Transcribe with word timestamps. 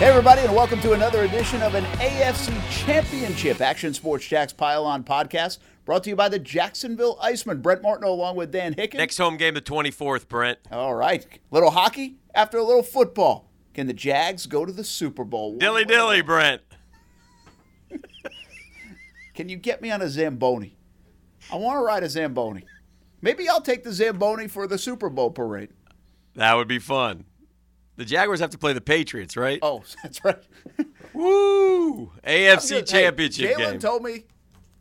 Hey, 0.00 0.06
everybody, 0.06 0.40
and 0.40 0.54
welcome 0.54 0.80
to 0.80 0.92
another 0.94 1.24
edition 1.24 1.60
of 1.60 1.74
an 1.74 1.84
AFC 1.98 2.58
Championship 2.70 3.60
Action 3.60 3.92
Sports 3.92 4.26
Jax 4.26 4.50
Pile 4.50 4.86
On 4.86 5.04
podcast 5.04 5.58
brought 5.84 6.04
to 6.04 6.08
you 6.08 6.16
by 6.16 6.30
the 6.30 6.38
Jacksonville 6.38 7.18
Icemen. 7.22 7.60
Brent 7.60 7.82
Martin 7.82 8.04
along 8.08 8.36
with 8.36 8.50
Dan 8.50 8.72
Hicken. 8.72 8.94
Next 8.94 9.18
home 9.18 9.36
game, 9.36 9.52
the 9.52 9.60
24th, 9.60 10.26
Brent. 10.26 10.58
All 10.72 10.94
right. 10.94 11.26
Little 11.50 11.70
hockey 11.70 12.16
after 12.34 12.56
a 12.56 12.64
little 12.64 12.82
football. 12.82 13.50
Can 13.74 13.88
the 13.88 13.92
Jags 13.92 14.46
go 14.46 14.64
to 14.64 14.72
the 14.72 14.84
Super 14.84 15.22
Bowl? 15.22 15.58
Dilly 15.58 15.84
dilly, 15.84 16.22
Brent. 16.22 16.62
Can 19.34 19.50
you 19.50 19.58
get 19.58 19.82
me 19.82 19.90
on 19.90 20.00
a 20.00 20.08
Zamboni? 20.08 20.78
I 21.52 21.56
want 21.56 21.76
to 21.76 21.84
ride 21.84 22.04
a 22.04 22.08
Zamboni. 22.08 22.64
Maybe 23.20 23.50
I'll 23.50 23.60
take 23.60 23.84
the 23.84 23.92
Zamboni 23.92 24.48
for 24.48 24.66
the 24.66 24.78
Super 24.78 25.10
Bowl 25.10 25.30
parade. 25.30 25.68
That 26.36 26.54
would 26.54 26.68
be 26.68 26.78
fun. 26.78 27.26
The 28.00 28.06
Jaguars 28.06 28.40
have 28.40 28.48
to 28.48 28.58
play 28.58 28.72
the 28.72 28.80
Patriots, 28.80 29.36
right? 29.36 29.58
Oh, 29.60 29.82
that's 30.02 30.24
right. 30.24 30.42
Woo! 31.12 32.10
AFC 32.26 32.88
Championship 32.88 33.50
hey, 33.50 33.62
Jalen 33.62 33.70
game. 33.72 33.78
told 33.78 34.02
me 34.02 34.24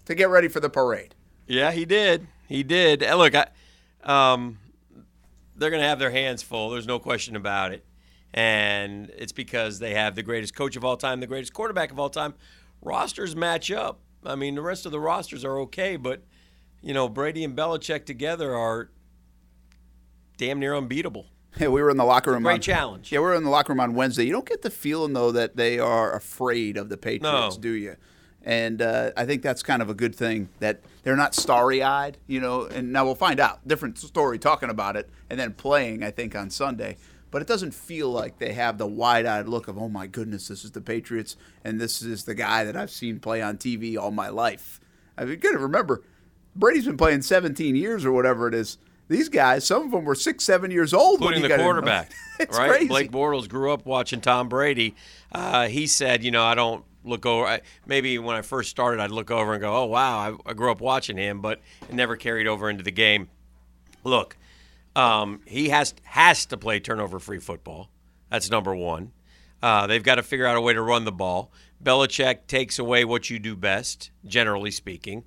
to 0.06 0.16
get 0.16 0.30
ready 0.30 0.48
for 0.48 0.62
the 0.62 0.70
parade. 0.70 1.16
yeah, 1.46 1.74
he 1.74 1.84
did. 1.84 2.30
He 2.48 2.64
did. 2.64 3.02
Look, 3.02 3.36
I, 3.36 3.48
um, 4.06 4.58
they're 5.58 5.70
going 5.70 5.82
to 5.82 5.88
have 5.90 6.00
their 6.00 6.12
hands 6.12 6.44
full. 6.44 6.70
There's 6.70 6.88
no 6.88 6.98
question 6.98 7.36
about 7.36 7.74
it. 7.74 7.84
And 8.34 9.12
it's 9.18 9.34
because 9.34 9.80
they 9.80 9.96
have 9.96 10.16
the 10.16 10.24
greatest 10.24 10.56
coach 10.56 10.78
of 10.78 10.86
all 10.86 10.96
time, 10.96 11.20
the 11.20 11.28
greatest 11.28 11.54
quarterback 11.54 11.92
of 11.92 12.00
all 12.00 12.10
time. 12.10 12.36
Rosters 12.82 13.36
match 13.36 13.70
up. 13.70 14.00
I 14.26 14.36
mean, 14.36 14.56
the 14.56 14.62
rest 14.62 14.86
of 14.86 14.94
the 14.94 15.00
rosters 15.02 15.44
are 15.44 15.60
okay, 15.60 15.98
but 15.98 16.24
you 16.82 16.94
know, 16.94 17.10
Brady 17.10 17.44
and 17.44 17.54
Belichick 17.54 18.06
together 18.06 18.56
are 18.56 18.92
damn 20.38 20.58
near 20.58 20.74
unbeatable. 20.74 21.26
Yeah, 21.60 21.68
we 21.70 21.82
were 21.82 21.90
in 21.90 21.98
the 21.98 22.06
locker 22.06 22.32
room. 22.32 22.44
Great 22.44 22.54
on, 22.56 22.62
challenge. 22.62 23.12
Yeah, 23.12 23.20
we 23.20 23.26
were 23.26 23.36
in 23.36 23.44
the 23.44 23.50
locker 23.50 23.74
room 23.74 23.80
on 23.80 23.94
Wednesday. 23.96 24.24
You 24.24 24.32
don't 24.32 24.48
get 24.48 24.62
the 24.62 24.70
feeling 24.70 25.14
though 25.14 25.32
that 25.32 25.56
they 25.58 25.80
are 25.80 26.16
afraid 26.16 26.78
of 26.78 26.90
the 26.90 26.96
Patriots, 26.98 27.56
No. 27.58 27.62
do 27.62 27.72
you? 27.72 27.96
And 28.44 28.82
uh, 28.82 29.12
I 29.18 29.26
think 29.26 29.42
that's 29.42 29.62
kind 29.64 29.82
of 29.82 29.90
a 29.90 29.94
good 29.94 30.16
thing 30.16 30.48
that 30.60 30.80
they're 31.04 31.18
not 31.18 31.36
starry-eyed, 31.36 32.18
you 32.28 32.40
know. 32.40 32.64
And 32.66 32.94
now 32.94 33.04
we'll 33.04 33.16
find 33.16 33.40
out. 33.40 33.68
Different 33.68 33.98
story 33.98 34.40
talking 34.40 34.70
about 34.70 34.96
it 34.96 35.10
and 35.30 35.38
then 35.40 35.54
playing. 35.54 36.04
I 36.04 36.12
think 36.12 36.36
on 36.36 36.50
Sunday, 36.50 36.96
but 37.32 37.42
it 37.42 37.48
doesn't 37.48 37.74
feel 37.74 38.10
like 38.10 38.40
they 38.40 38.54
have 38.54 38.78
the 38.78 38.88
wide-eyed 38.88 39.48
look 39.50 39.68
of, 39.68 39.78
oh 39.78 39.90
my 39.90 40.08
goodness, 40.08 40.48
this 40.48 40.64
is 40.64 40.72
the 40.72 40.82
Patriots, 40.82 41.36
and 41.66 41.82
this 41.82 42.02
is 42.02 42.24
the 42.24 42.34
guy 42.36 42.64
that 42.64 42.78
I've 42.78 42.92
seen 42.92 43.20
play 43.20 43.42
on 43.42 43.58
TV 43.58 43.98
all 43.98 44.12
my 44.12 44.30
life. 44.30 44.80
I 45.18 45.22
mean, 45.24 45.32
you 45.32 45.36
got 45.38 45.52
to 45.52 45.58
remember, 45.60 46.02
Brady's 46.56 46.86
been 46.86 46.96
playing 46.98 47.24
17 47.24 47.76
years 47.76 48.06
or 48.06 48.12
whatever 48.14 48.48
it 48.48 48.54
is. 48.54 48.78
These 49.10 49.30
guys, 49.30 49.66
some 49.66 49.86
of 49.86 49.92
them 49.92 50.06
were 50.06 50.16
six, 50.16 50.46
seven 50.46 50.70
years 50.70 50.94
old, 50.94 51.20
when 51.20 51.34
including 51.34 51.52
you 51.52 51.58
the 51.58 51.64
quarterback. 51.64 52.12
it's 52.40 52.58
right? 52.58 52.70
crazy. 52.70 52.88
Blake 52.88 53.12
Bortles 53.12 53.50
grew 53.50 53.74
up 53.74 53.86
watching 53.86 54.22
Tom 54.22 54.48
Brady. 54.48 54.96
Uh, 55.32 55.68
he 55.68 55.88
said, 55.88 56.24
you 56.24 56.30
know, 56.30 56.44
I 56.44 56.54
don't 56.54 56.86
look 57.04 57.26
over. 57.26 57.48
I, 57.48 57.62
maybe 57.88 58.20
when 58.20 58.36
I 58.36 58.44
first 58.44 58.70
started, 58.70 59.02
I'd 59.02 59.10
look 59.10 59.32
over 59.32 59.54
and 59.54 59.62
go, 59.62 59.76
oh 59.76 59.86
wow, 59.86 60.18
I, 60.18 60.52
I 60.52 60.54
grew 60.54 60.72
up 60.72 60.80
watching 60.80 61.18
him, 61.18 61.42
but 61.42 61.60
it 61.82 61.94
never 61.96 62.16
carried 62.16 62.48
over 62.48 62.70
into 62.70 62.84
the 62.84 62.92
game. 62.92 63.30
Look, 64.04 64.38
um, 64.96 65.42
he 65.46 65.70
has 65.70 65.96
has 66.04 66.46
to 66.48 66.58
play 66.58 66.80
turnover-free 66.80 67.40
football. 67.40 67.90
That's 68.30 68.52
number 68.52 68.76
one. 68.76 69.12
Uh, 69.62 69.88
they've 69.88 70.04
got 70.04 70.16
to 70.16 70.24
figure 70.24 70.46
out 70.46 70.56
a 70.56 70.62
way 70.62 70.74
to 70.74 70.82
run 70.82 71.04
the 71.04 71.12
ball. 71.12 71.52
Belichick 71.84 72.48
takes 72.48 72.78
away 72.78 73.06
what 73.06 73.30
you 73.30 73.40
do 73.40 73.56
best, 73.56 74.12
generally 74.26 74.72
speaking, 74.72 75.24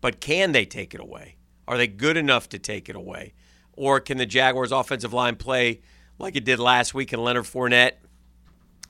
but 0.00 0.20
can 0.20 0.52
they 0.52 0.64
take 0.64 0.94
it 0.94 1.00
away? 1.00 1.35
Are 1.68 1.76
they 1.76 1.86
good 1.86 2.16
enough 2.16 2.48
to 2.50 2.58
take 2.58 2.88
it 2.88 2.96
away? 2.96 3.34
Or 3.72 4.00
can 4.00 4.18
the 4.18 4.26
Jaguars' 4.26 4.72
offensive 4.72 5.12
line 5.12 5.36
play 5.36 5.80
like 6.18 6.36
it 6.36 6.44
did 6.44 6.58
last 6.58 6.94
week 6.94 7.12
and 7.12 7.22
Leonard 7.22 7.44
Fournette 7.44 7.92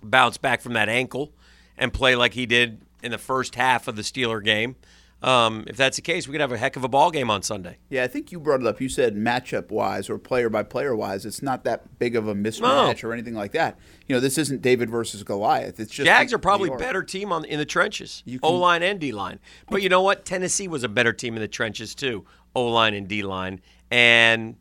bounce 0.02 0.36
back 0.36 0.60
from 0.60 0.74
that 0.74 0.88
ankle 0.88 1.32
and 1.76 1.92
play 1.92 2.14
like 2.14 2.34
he 2.34 2.46
did 2.46 2.80
in 3.02 3.10
the 3.10 3.18
first 3.18 3.54
half 3.54 3.88
of 3.88 3.96
the 3.96 4.02
Steeler 4.02 4.42
game? 4.44 4.76
Um, 5.22 5.64
if 5.66 5.76
that's 5.76 5.96
the 5.96 6.02
case, 6.02 6.28
we 6.28 6.32
could 6.32 6.40
have 6.42 6.52
a 6.52 6.58
heck 6.58 6.76
of 6.76 6.84
a 6.84 6.88
ball 6.88 7.10
game 7.10 7.30
on 7.30 7.42
Sunday. 7.42 7.78
Yeah, 7.88 8.04
I 8.04 8.06
think 8.06 8.30
you 8.30 8.38
brought 8.38 8.60
it 8.60 8.66
up. 8.66 8.80
You 8.80 8.88
said 8.88 9.16
matchup 9.16 9.70
wise 9.70 10.10
or 10.10 10.18
player 10.18 10.50
by 10.50 10.62
player 10.62 10.94
wise, 10.94 11.24
it's 11.24 11.42
not 11.42 11.64
that 11.64 11.98
big 11.98 12.16
of 12.16 12.28
a 12.28 12.34
mismatch 12.34 13.02
or 13.02 13.12
anything 13.12 13.34
like 13.34 13.52
that. 13.52 13.78
You 14.06 14.14
know, 14.14 14.20
this 14.20 14.36
isn't 14.36 14.60
David 14.60 14.90
versus 14.90 15.22
Goliath. 15.22 15.80
It's 15.80 15.90
just 15.90 16.06
Jags 16.06 16.32
New 16.32 16.36
are 16.36 16.38
probably 16.38 16.70
better 16.70 17.02
team 17.02 17.32
on 17.32 17.44
in 17.46 17.58
the 17.58 17.64
trenches, 17.64 18.22
O 18.42 18.54
line 18.54 18.82
and 18.82 19.00
D 19.00 19.10
line. 19.10 19.40
But 19.70 19.82
you 19.82 19.88
know 19.88 20.02
what? 20.02 20.24
Tennessee 20.24 20.68
was 20.68 20.84
a 20.84 20.88
better 20.88 21.12
team 21.12 21.34
in 21.34 21.40
the 21.40 21.48
trenches 21.48 21.94
too, 21.94 22.26
O 22.54 22.66
line 22.66 22.92
and 22.94 23.08
D 23.08 23.22
line. 23.22 23.62
And 23.90 24.56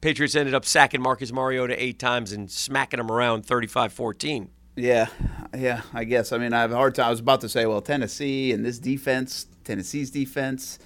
Patriots 0.00 0.36
ended 0.36 0.54
up 0.54 0.64
sacking 0.64 1.00
Marcus 1.00 1.32
Mariota 1.32 1.82
eight 1.82 1.98
times 1.98 2.32
and 2.32 2.50
smacking 2.50 3.00
him 3.00 3.10
around 3.10 3.46
35-14. 3.46 4.48
Yeah, 4.76 5.08
yeah. 5.56 5.82
I 5.94 6.04
guess. 6.04 6.32
I 6.32 6.38
mean, 6.38 6.52
I 6.52 6.60
have 6.60 6.72
a 6.72 6.76
hard 6.76 6.94
time. 6.94 7.06
I 7.06 7.10
was 7.10 7.20
about 7.20 7.40
to 7.40 7.48
say, 7.48 7.66
well, 7.66 7.80
Tennessee 7.80 8.52
and 8.52 8.64
this 8.64 8.78
defense, 8.78 9.46
Tennessee's 9.64 10.10
defense, 10.10 10.78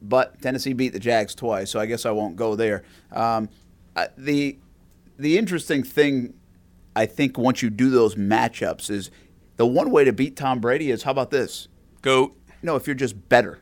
but 0.00 0.40
Tennessee 0.40 0.72
beat 0.72 0.92
the 0.92 1.00
Jags 1.00 1.34
twice, 1.34 1.70
so 1.70 1.80
I 1.80 1.86
guess 1.86 2.06
I 2.06 2.12
won't 2.12 2.36
go 2.36 2.54
there. 2.54 2.84
Um, 3.10 3.48
the 4.16 4.58
the 5.18 5.38
interesting 5.38 5.82
thing, 5.82 6.34
I 6.94 7.06
think, 7.06 7.38
once 7.38 7.62
you 7.62 7.70
do 7.70 7.90
those 7.90 8.14
matchups, 8.14 8.90
is 8.90 9.10
the 9.56 9.66
one 9.66 9.90
way 9.90 10.04
to 10.04 10.12
beat 10.12 10.36
Tom 10.36 10.60
Brady 10.60 10.90
is 10.90 11.02
how 11.02 11.10
about 11.10 11.30
this? 11.30 11.68
Goat. 12.02 12.36
No, 12.62 12.76
if 12.76 12.86
you're 12.86 12.94
just 12.94 13.28
better. 13.28 13.60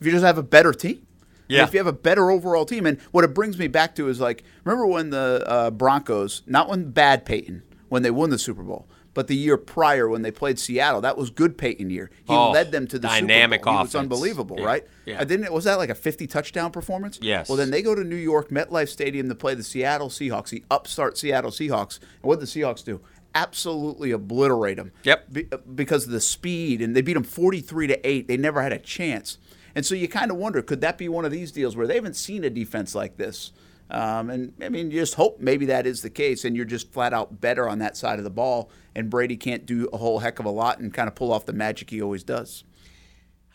If 0.00 0.06
you 0.06 0.12
just 0.12 0.24
have 0.24 0.38
a 0.38 0.42
better 0.42 0.72
team. 0.72 1.06
Yeah. 1.48 1.64
If 1.64 1.72
you 1.72 1.78
have 1.78 1.86
a 1.86 1.92
better 1.92 2.30
overall 2.30 2.66
team. 2.66 2.86
And 2.86 3.00
what 3.12 3.24
it 3.24 3.32
brings 3.32 3.56
me 3.56 3.68
back 3.68 3.94
to 3.96 4.08
is 4.08 4.20
like, 4.20 4.42
remember 4.64 4.86
when 4.86 5.10
the 5.10 5.44
uh, 5.46 5.70
Broncos, 5.70 6.42
not 6.46 6.68
when 6.68 6.90
bad 6.90 7.24
Peyton, 7.24 7.62
when 7.88 8.02
they 8.02 8.10
won 8.10 8.30
the 8.30 8.38
Super 8.38 8.62
Bowl, 8.62 8.88
but 9.14 9.26
the 9.28 9.36
year 9.36 9.56
prior 9.56 10.08
when 10.08 10.22
they 10.22 10.30
played 10.30 10.58
Seattle, 10.58 11.00
that 11.02 11.16
was 11.16 11.30
good 11.30 11.56
Peyton 11.56 11.88
year. 11.90 12.10
He 12.24 12.32
Oh, 12.34 12.50
led 12.50 12.72
them 12.72 12.86
to 12.88 12.98
the 12.98 13.08
dynamic 13.08 13.60
Super 13.60 13.64
Bowl. 13.70 13.78
He 13.78 13.82
was 13.84 13.94
unbelievable, 13.94 14.56
Yeah, 14.58 14.64
right? 14.66 14.86
yeah. 15.06 15.20
Uh, 15.20 15.24
didn't 15.24 15.44
it, 15.46 15.52
was 15.52 15.64
that 15.64 15.76
like 15.76 15.90
a 15.90 15.94
50 15.94 16.26
touchdown 16.26 16.70
performance? 16.70 17.18
Yes. 17.22 17.48
Well, 17.48 17.56
then 17.56 17.70
they 17.70 17.82
go 17.82 17.94
to 17.94 18.04
New 18.04 18.16
York, 18.16 18.50
MetLife 18.50 18.88
Stadium 18.88 19.28
to 19.28 19.34
play 19.34 19.54
the 19.54 19.62
Seattle 19.62 20.08
Seahawks, 20.08 20.50
the 20.50 20.64
upstart 20.70 21.16
Seattle 21.16 21.50
Seahawks. 21.50 21.98
And 22.00 22.22
what 22.22 22.40
did 22.40 22.48
the 22.48 22.60
Seahawks 22.60 22.84
do? 22.84 23.00
Absolutely 23.34 24.10
obliterate 24.12 24.76
them. 24.78 24.92
Yep. 25.04 25.32
Be, 25.32 25.42
because 25.74 26.06
of 26.06 26.10
the 26.10 26.20
speed, 26.20 26.80
and 26.80 26.96
they 26.96 27.02
beat 27.02 27.14
them 27.14 27.22
43 27.22 27.86
to 27.88 28.08
8. 28.08 28.26
They 28.28 28.36
never 28.36 28.62
had 28.62 28.72
a 28.72 28.78
chance. 28.78 29.38
And 29.74 29.84
so 29.84 29.94
you 29.94 30.08
kind 30.08 30.30
of 30.30 30.38
wonder 30.38 30.62
could 30.62 30.80
that 30.80 30.96
be 30.96 31.06
one 31.08 31.26
of 31.26 31.30
these 31.30 31.52
deals 31.52 31.76
where 31.76 31.86
they 31.86 31.96
haven't 31.96 32.16
seen 32.16 32.44
a 32.44 32.50
defense 32.50 32.94
like 32.94 33.18
this? 33.18 33.52
Um, 33.90 34.30
and 34.30 34.52
I 34.62 34.68
mean, 34.68 34.90
you 34.90 34.98
just 35.00 35.14
hope 35.14 35.38
maybe 35.40 35.66
that 35.66 35.86
is 35.86 36.02
the 36.02 36.10
case, 36.10 36.44
and 36.44 36.56
you're 36.56 36.64
just 36.64 36.92
flat 36.92 37.12
out 37.12 37.40
better 37.40 37.68
on 37.68 37.78
that 37.78 37.96
side 37.96 38.18
of 38.18 38.24
the 38.24 38.30
ball, 38.30 38.70
and 38.94 39.08
Brady 39.08 39.36
can't 39.36 39.64
do 39.64 39.88
a 39.92 39.96
whole 39.96 40.18
heck 40.18 40.38
of 40.40 40.44
a 40.44 40.50
lot 40.50 40.78
and 40.80 40.92
kind 40.92 41.06
of 41.08 41.14
pull 41.14 41.32
off 41.32 41.46
the 41.46 41.52
magic 41.52 41.90
he 41.90 42.02
always 42.02 42.24
does. 42.24 42.64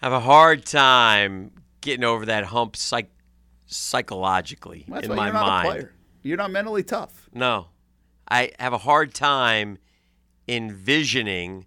I 0.02 0.06
have 0.06 0.14
a 0.14 0.22
hard 0.22 0.66
time 0.66 1.52
getting 1.81 2.03
over 2.06 2.25
that 2.28 2.46
hump 2.46 2.75
psych- 2.78 3.12
psychologically 3.66 4.86
That's 4.88 5.08
in 5.08 5.16
my 5.16 5.25
you're 5.25 5.34
not 5.34 5.46
mind. 5.47 5.68
a 5.68 5.72
player. 5.72 5.94
You're 6.24 6.38
not 6.38 6.52
mentally 6.52 6.84
tough. 6.84 7.30
No. 7.34 7.68
I 8.30 8.52
have 8.59 8.72
a 8.74 8.78
hard 8.78 9.14
time 9.14 9.78
envisioning. 10.47 11.66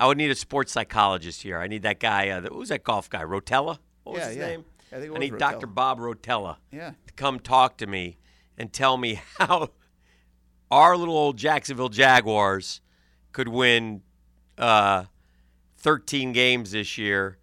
I 0.00 0.06
would 0.06 0.18
need 0.18 0.30
a 0.30 0.34
sports 0.34 0.72
psychologist 0.72 1.42
here. 1.42 1.58
I 1.58 1.66
need 1.68 1.82
that 1.82 2.00
guy. 2.00 2.28
Uh, 2.30 2.42
who's 2.42 2.68
that 2.70 2.84
golf 2.84 3.08
guy? 3.08 3.22
Rotella? 3.22 3.78
What 4.04 4.14
was 4.14 4.20
Yeah, 4.20 4.28
his 4.28 4.36
yeah. 4.36 4.46
name? 4.48 4.64
I 4.96 5.14
I 5.14 5.18
need 5.18 5.32
Rotella. 5.34 5.38
Dr. 5.38 5.66
Bob 5.66 5.98
Rotella 5.98 6.56
Yeah. 6.72 6.92
to 7.06 7.12
come 7.14 7.38
talk 7.40 7.76
to 7.78 7.86
me 7.86 8.18
and 8.58 8.72
tell 8.72 8.96
me 8.96 9.20
how 9.38 9.70
our 10.70 10.96
little 10.96 11.16
old 11.16 11.36
Jacksonville 11.36 11.88
Jaguars 11.88 12.80
could 13.32 13.48
win 13.48 14.02
uh, 14.58 15.04
13 15.78 16.32
games 16.32 16.72
this 16.72 16.96
year 16.98 17.38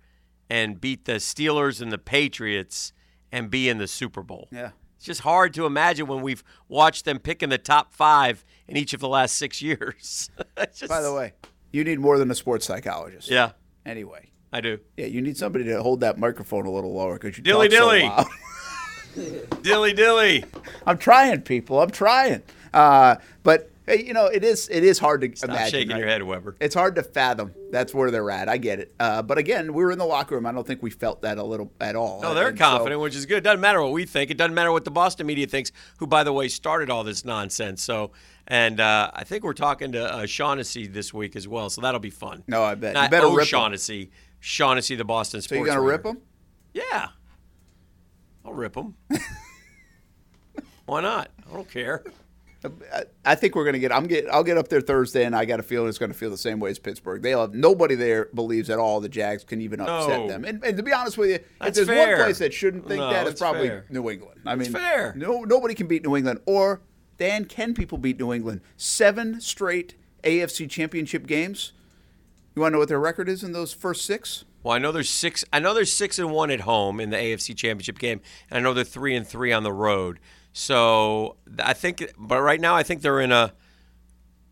and 0.49 0.79
beat 0.81 1.05
the 1.05 1.13
Steelers 1.13 1.81
and 1.81 1.91
the 1.91 1.97
Patriots 1.97 2.91
and 3.31 3.49
be 3.49 3.69
in 3.69 3.77
the 3.77 3.87
Super 3.87 4.21
Bowl. 4.23 4.47
Yeah. 4.51 4.71
It's 4.97 5.05
just 5.05 5.21
hard 5.21 5.53
to 5.55 5.65
imagine 5.65 6.07
when 6.07 6.21
we've 6.21 6.43
watched 6.67 7.05
them 7.05 7.19
pick 7.19 7.43
in 7.43 7.49
the 7.49 7.57
top 7.57 7.93
five 7.93 8.43
in 8.67 8.77
each 8.77 8.93
of 8.93 8.99
the 8.99 9.07
last 9.09 9.37
six 9.37 9.61
years. 9.61 10.29
Just- 10.73 10.87
By 10.87 11.01
the 11.01 11.13
way, 11.13 11.33
you 11.71 11.83
need 11.83 11.99
more 11.99 12.17
than 12.17 12.29
a 12.31 12.35
sports 12.35 12.65
psychologist. 12.65 13.29
yeah, 13.29 13.51
Anyway. 13.85 14.29
I 14.53 14.61
do. 14.61 14.79
Yeah, 14.97 15.07
you 15.07 15.21
need 15.21 15.35
somebody 15.35 15.65
to 15.65 15.81
hold 15.81 15.99
that 16.01 16.17
microphone 16.19 16.65
a 16.67 16.71
little 16.71 16.93
lower 16.93 17.13
because 17.19 17.37
you 17.37 17.43
Dilly 17.43 17.67
talk 17.69 17.77
so 17.77 17.89
dilly. 17.89 18.03
loud. 18.03 18.27
Dilly 19.61 19.93
dilly. 19.93 20.43
I'm 20.87 20.97
trying, 20.97 21.41
people. 21.41 21.79
I'm 21.81 21.91
trying. 21.91 22.41
Uh, 22.73 23.15
but 23.43 23.69
hey, 23.85 24.03
you 24.03 24.13
know, 24.13 24.25
it 24.25 24.43
is 24.43 24.67
it 24.69 24.83
is 24.83 24.97
hard 24.97 25.21
to 25.21 25.35
Stop 25.35 25.51
imagine. 25.51 25.71
shaking 25.71 25.91
right? 25.91 25.99
your 25.99 26.07
head, 26.07 26.23
Weber. 26.23 26.55
It's 26.59 26.73
hard 26.73 26.95
to 26.95 27.03
fathom. 27.03 27.53
That's 27.71 27.93
where 27.93 28.09
they're 28.09 28.29
at. 28.31 28.49
I 28.49 28.57
get 28.57 28.79
it. 28.79 28.93
Uh, 28.99 29.21
but 29.21 29.37
again, 29.37 29.73
we 29.73 29.83
were 29.83 29.91
in 29.91 29.99
the 29.99 30.05
locker 30.05 30.33
room. 30.35 30.45
I 30.47 30.51
don't 30.51 30.65
think 30.65 30.81
we 30.81 30.89
felt 30.89 31.21
that 31.21 31.37
a 31.37 31.43
little 31.43 31.71
at 31.79 31.95
all. 31.95 32.21
No, 32.21 32.33
they're 32.33 32.47
And 32.49 32.57
so- 32.57 32.65
confident, 32.65 33.01
which 33.01 33.15
is 33.15 33.25
good. 33.27 33.37
It 33.37 33.43
Doesn't 33.43 33.61
matter 33.61 33.81
what 33.83 33.91
we 33.91 34.05
think. 34.05 34.31
It 34.31 34.37
doesn't 34.37 34.55
matter 34.55 34.71
what 34.71 34.85
the 34.85 34.91
Boston 34.91 35.27
media 35.27 35.45
thinks, 35.47 35.71
who, 35.97 36.07
by 36.07 36.23
the 36.23 36.33
way, 36.33 36.47
started 36.47 36.89
all 36.89 37.03
this 37.03 37.23
nonsense. 37.23 37.83
So, 37.83 38.11
and 38.47 38.79
uh, 38.79 39.11
I 39.13 39.23
think 39.23 39.43
we're 39.43 39.53
talking 39.53 39.91
to 39.93 40.11
uh, 40.11 40.25
Shaughnessy 40.25 40.87
this 40.87 41.13
week 41.13 41.35
as 41.35 41.47
well. 41.47 41.69
So 41.69 41.81
that'll 41.81 41.99
be 41.99 42.09
fun. 42.09 42.43
No, 42.47 42.63
I 42.63 42.73
bet. 42.75 42.95
You 42.95 43.01
Not 43.01 43.11
better 43.11 43.29
rip. 43.29 43.47
Shaughnessy. 43.47 44.09
Shaughnessy, 44.45 44.95
the 44.95 45.05
Boston 45.05 45.41
sports. 45.41 45.57
so 45.59 45.63
you 45.63 45.65
gonna 45.65 45.79
writer. 45.79 45.91
rip 45.91 46.03
them? 46.03 46.17
Yeah. 46.73 47.07
I'll 48.43 48.53
rip 48.53 48.73
them. 48.73 48.95
Why 50.85 51.01
not? 51.01 51.29
I 51.49 51.53
don't 51.53 51.69
care. 51.69 52.03
I- 52.93 53.03
I 53.25 53.35
think 53.35 53.55
we're 53.55 53.63
going 53.63 53.73
to 53.73 53.79
get. 53.79 53.91
I'm 53.93 54.05
get. 54.05 54.25
I'll 54.29 54.43
get 54.43 54.57
up 54.57 54.67
there 54.69 54.79
Thursday, 54.81 55.23
and 55.25 55.33
I 55.35 55.43
got 55.45 55.59
a 55.59 55.63
feeling 55.63 55.87
it's 55.89 55.97
going 55.97 56.11
to 56.11 56.17
feel 56.17 56.29
the 56.29 56.37
same 56.37 56.59
way 56.59 56.69
as 56.71 56.79
Pittsburgh. 56.79 57.21
They 57.21 57.31
have 57.31 57.53
nobody 57.53 57.95
there 57.95 58.29
believes 58.33 58.69
at 58.69 58.79
all 58.79 58.99
the 59.01 59.07
Jags 59.09 59.43
can 59.45 59.59
even 59.61 59.79
upset 59.81 60.19
No. 60.21 60.27
them. 60.27 60.43
And, 60.45 60.63
and 60.63 60.75
to 60.77 60.83
be 60.83 60.91
honest 60.93 61.17
with 61.17 61.29
you, 61.29 61.39
if 61.65 61.73
there's 61.73 61.87
fair. 61.87 62.15
one 62.17 62.25
place 62.25 62.39
that 62.39 62.53
shouldn't 62.53 62.85
think 62.87 62.99
No, 62.99 63.09
that, 63.11 63.21
it's 63.23 63.31
it's 63.31 63.41
probably 63.41 63.67
fair. 63.69 63.85
New 63.89 64.09
England. 64.09 64.41
I 64.45 64.55
mean, 64.55 64.71
fair. 64.71 65.13
No, 65.15 65.43
nobody 65.43 65.73
can 65.73 65.87
beat 65.87 66.03
New 66.03 66.15
England. 66.17 66.39
Or 66.45 66.81
Dan, 67.17 67.45
can 67.45 67.73
people 67.73 67.97
beat 67.97 68.19
New 68.19 68.33
England? 68.33 68.59
Seven 68.77 69.39
straight 69.41 69.95
AFC 70.23 70.69
Championship 70.69 71.27
games. 71.27 71.71
You 72.55 72.61
want 72.61 72.71
to 72.71 72.73
know 72.73 72.79
what 72.79 72.89
their 72.89 72.99
record 72.99 73.29
is 73.29 73.43
in 73.43 73.51
those 73.51 73.73
first 73.73 74.05
six? 74.05 74.45
Well, 74.61 74.75
I 74.75 74.79
know 74.79 74.91
there's 74.91 75.09
six. 75.09 75.43
I 75.51 75.59
know 75.59 75.73
there's 75.73 75.91
six 75.91 76.19
and 76.19 76.31
one 76.31 76.51
at 76.51 76.61
home 76.61 76.99
in 76.99 77.09
the 77.09 77.17
AFC 77.17 77.55
Championship 77.55 77.99
game, 77.99 78.21
and 78.49 78.57
I 78.57 78.61
know 78.61 78.73
they're 78.73 78.83
three 78.83 79.15
and 79.15 79.27
three 79.27 79.51
on 79.51 79.63
the 79.63 79.73
road. 79.73 80.19
So 80.53 81.37
I 81.59 81.73
think, 81.73 82.13
but 82.17 82.41
right 82.41 82.61
now 82.61 82.75
I 82.75 82.83
think 82.83 83.01
they're 83.01 83.19
in 83.19 83.31
a 83.31 83.53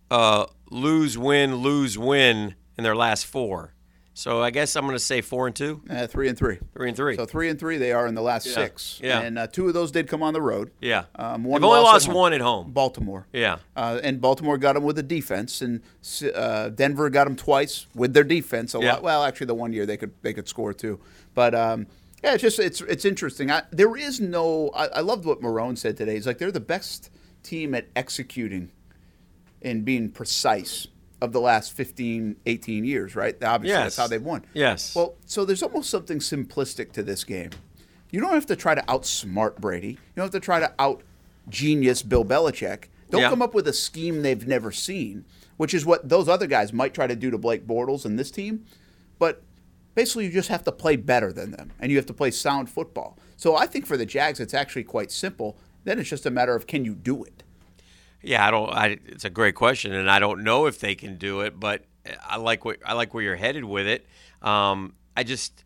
uh, 0.10 0.46
lose 0.70 1.18
win 1.18 1.56
lose 1.56 1.98
win 1.98 2.56
in 2.78 2.84
their 2.84 2.96
last 2.96 3.26
four. 3.26 3.74
So 4.14 4.42
I 4.42 4.50
guess 4.52 4.76
I'm 4.76 4.84
going 4.84 4.94
to 4.96 5.00
say 5.00 5.22
four 5.22 5.48
and 5.48 5.56
two, 5.56 5.82
Uh, 5.90 6.06
three 6.06 6.28
and 6.28 6.38
three. 6.38 6.60
three 6.76 6.90
and 6.90 6.98
three. 6.98 7.16
So 7.16 7.26
three 7.26 7.50
and 7.50 7.58
three 7.58 7.78
they 7.78 7.94
are 7.94 8.06
in 8.08 8.14
the 8.14 8.22
last 8.22 8.46
Yeah. 8.46 8.54
six. 8.56 9.00
Yeah. 9.02 9.22
And 9.22 9.40
uh, 9.40 9.48
two 9.48 9.68
of 9.70 9.74
those 9.74 9.90
did 9.92 10.08
come 10.10 10.22
on 10.22 10.34
the 10.34 10.42
road. 10.42 10.72
yeah, 10.82 11.06
Um, 11.16 11.46
one 11.46 11.62
they've 11.62 11.70
only 11.70 11.82
lost 11.82 12.10
at 12.10 12.14
one 12.16 12.34
at 12.34 12.42
home. 12.42 12.72
Baltimore. 12.72 13.28
Yeah, 13.32 13.60
Uh, 13.76 14.00
and 14.04 14.20
Baltimore 14.20 14.58
got 14.58 14.74
them 14.74 14.84
with 14.84 14.98
the 14.98 15.04
defense, 15.04 15.62
and 15.62 15.82
uh, 16.36 16.70
Denver 16.70 17.10
got 17.10 17.24
them 17.24 17.38
twice 17.38 17.88
with 17.96 18.14
their 18.14 18.26
defense. 18.26 18.76
A 18.76 18.80
Yeah. 18.80 18.94
lot. 18.96 19.04
Well, 19.04 19.24
actually, 19.24 19.48
the 19.48 19.56
one 19.56 19.72
year 19.72 19.86
they 19.86 19.98
could 19.98 20.12
they 20.24 20.34
could 20.34 20.48
score 20.50 20.74
too, 20.74 21.00
but 21.34 21.56
um, 21.56 21.88
yeah, 22.22 22.34
it's 22.34 22.42
just 22.42 22.60
it's 22.60 22.82
it's 22.82 23.06
interesting. 23.06 23.50
I, 23.50 23.64
there 23.72 23.96
is 23.96 24.20
no. 24.20 24.72
I, 24.76 24.88
I 24.88 25.00
loved 25.00 25.24
what 25.24 25.42
Marrone 25.42 25.78
said 25.78 25.96
today. 25.96 26.16
He's 26.16 26.28
like 26.28 26.38
they're 26.38 26.52
the 26.52 26.60
best 26.60 27.10
team 27.44 27.74
at 27.74 27.88
executing 27.96 28.72
and 29.62 29.86
being 29.86 30.10
precise 30.10 30.88
of 31.22 31.32
the 31.32 31.40
last 31.42 31.74
15, 31.74 32.36
18 32.46 32.84
years. 32.84 33.16
Right? 33.16 33.42
Obviously, 33.44 33.74
Yes. 33.76 33.84
that's 33.84 33.98
how 33.98 34.08
they've 34.08 34.22
won. 34.24 34.44
Yes. 34.54 34.96
Well, 34.96 35.16
so 35.26 35.46
there's 35.46 35.64
almost 35.64 35.90
something 35.90 36.20
simplistic 36.20 36.92
to 36.94 37.04
this 37.04 37.24
game. 37.24 37.52
You 38.12 38.20
don't 38.20 38.34
have 38.34 38.46
to 38.48 38.56
try 38.56 38.76
to 38.76 38.82
outsmart 38.84 39.58
Brady. 39.58 39.92
You 39.92 39.98
don't 40.18 40.26
have 40.26 40.32
to 40.32 40.40
try 40.40 40.60
to 40.60 40.74
out 40.80 41.02
genius 41.48 42.02
Bill 42.04 42.26
Belichick. 42.26 42.86
Don't 43.10 43.22
Yeah. 43.22 43.30
come 43.30 43.42
up 43.42 43.54
with 43.54 43.68
a 43.68 43.74
scheme 43.74 44.22
they've 44.22 44.48
never 44.48 44.72
seen, 44.72 45.26
which 45.58 45.74
is 45.74 45.86
what 45.86 46.08
those 46.10 46.28
other 46.28 46.48
guys 46.48 46.74
might 46.74 46.94
try 46.94 47.08
to 47.08 47.16
do 47.16 47.30
to 47.32 47.38
Blake 47.38 47.66
Bortles 47.68 48.06
and 48.06 48.18
this 48.18 48.32
team. 48.32 48.66
But 49.20 49.44
basically, 49.96 50.26
you 50.26 50.32
just 50.32 50.50
have 50.50 50.64
to 50.64 50.72
play 50.72 50.96
better 50.96 51.32
than 51.34 51.52
them, 51.52 51.72
and 51.80 51.92
you 51.92 51.98
have 51.98 52.06
to 52.08 52.14
play 52.14 52.32
sound 52.32 52.70
football. 52.70 53.18
So 53.38 53.56
I 53.56 53.66
think 53.68 53.86
for 53.86 53.98
the 53.98 54.06
Jags, 54.06 54.40
it's 54.40 54.54
actually 54.54 54.84
quite 54.84 55.12
simple. 55.12 55.58
Then 55.84 56.00
it's 56.00 56.10
just 56.10 56.26
a 56.26 56.32
matter 56.32 56.56
of 56.56 56.68
can 56.68 56.86
you 56.86 56.96
do 56.96 57.24
it. 57.24 57.44
Yeah, 58.22 58.46
I 58.46 58.52
don't. 58.52 58.70
I, 58.70 58.98
it's 59.06 59.26
a 59.26 59.30
great 59.30 59.56
question, 59.56 59.94
and 59.94 60.10
I 60.10 60.20
don't 60.20 60.44
know 60.44 60.66
if 60.68 60.80
they 60.80 60.96
can 60.96 61.18
do 61.18 61.42
it, 61.42 61.60
but 61.60 61.84
I 62.28 62.38
like 62.38 62.66
what 62.66 62.78
I 62.86 62.94
like 62.94 63.14
where 63.14 63.24
you're 63.24 63.36
headed 63.36 63.64
with 63.64 63.88
it. 63.88 64.06
Um, 64.42 64.94
I 65.16 65.24
just 65.24 65.64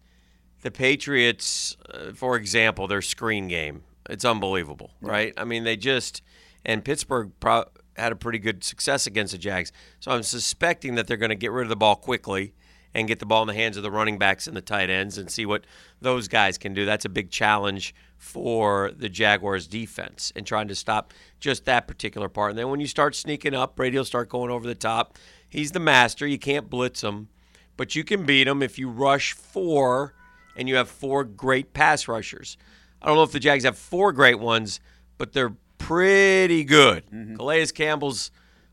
the 0.62 0.72
Patriots, 0.72 1.76
uh, 1.94 2.14
for 2.14 2.36
example, 2.36 2.88
their 2.88 3.02
screen 3.02 3.48
game, 3.48 3.84
it's 4.10 4.26
unbelievable, 4.26 4.92
right? 5.02 5.34
I 5.38 5.44
mean, 5.44 5.64
they 5.64 5.76
just 5.76 6.22
and 6.64 6.84
Pittsburgh 6.84 7.32
pro- 7.40 7.66
had 7.98 8.12
a 8.12 8.16
pretty 8.16 8.40
good 8.40 8.64
success 8.64 9.06
against 9.06 9.34
the 9.34 9.38
Jags, 9.38 9.72
so 10.00 10.12
I'm 10.12 10.24
suspecting 10.24 10.96
that 10.96 11.08
they're 11.08 11.18
going 11.18 11.30
to 11.30 11.36
get 11.36 11.52
rid 11.52 11.64
of 11.64 11.70
the 11.70 11.76
ball 11.76 11.96
quickly 11.96 12.54
and 12.94 13.08
get 13.10 13.20
the 13.20 13.26
ball 13.26 13.42
in 13.42 13.48
the 13.48 13.54
hands 13.54 13.76
of 13.76 13.84
the 13.84 13.92
running 13.92 14.18
backs 14.18 14.48
and 14.48 14.56
the 14.56 14.62
tight 14.62 14.90
ends 14.90 15.18
and 15.18 15.30
see 15.30 15.46
what 15.46 15.66
those 16.00 16.30
guys 16.30 16.58
can 16.58 16.74
do. 16.74 16.86
That's 16.86 17.04
a 17.04 17.10
big 17.10 17.30
challenge 17.30 17.94
for 18.26 18.92
the 18.98 19.08
Jaguars 19.08 19.68
defense 19.68 20.34
and 20.36 20.48
trying 20.48 20.68
to 20.68 20.74
stop 20.74 21.14
just 21.40 21.66
that 21.66 21.88
particular 21.88 22.28
part. 22.28 22.50
And 22.50 22.58
then 22.58 22.70
when 22.70 22.80
you 22.80 22.88
start 22.88 23.16
sneaking 23.16 23.54
up, 23.54 23.76
Brady 23.76 23.98
will 23.98 24.04
start 24.04 24.30
going 24.30 24.50
over 24.50 24.66
the 24.66 24.74
top. 24.74 25.20
He's 25.48 25.74
the 25.74 25.80
master. 25.80 26.26
You 26.26 26.40
can't 26.40 26.68
blitz 26.68 27.04
him, 27.04 27.30
but 27.78 27.96
you 27.96 28.04
can 28.04 28.26
beat 28.26 28.48
him 28.48 28.64
if 28.64 28.80
you 28.80 28.90
rush 28.90 29.34
four 29.34 30.16
and 30.58 30.68
you 30.68 30.76
have 30.76 30.90
four 30.90 31.24
great 31.24 31.72
pass 31.74 32.08
rushers. 32.08 32.58
I 33.00 33.06
don't 33.06 33.16
know 33.16 33.24
if 33.24 33.32
the 33.32 33.40
Jags 33.40 33.64
have 33.64 33.78
four 33.78 34.12
great 34.12 34.40
ones, 34.40 34.80
but 35.20 35.34
they're 35.34 35.56
pretty 35.78 36.64
good. 36.64 37.04
Calais 37.38 37.68
Campbell's 37.68 38.32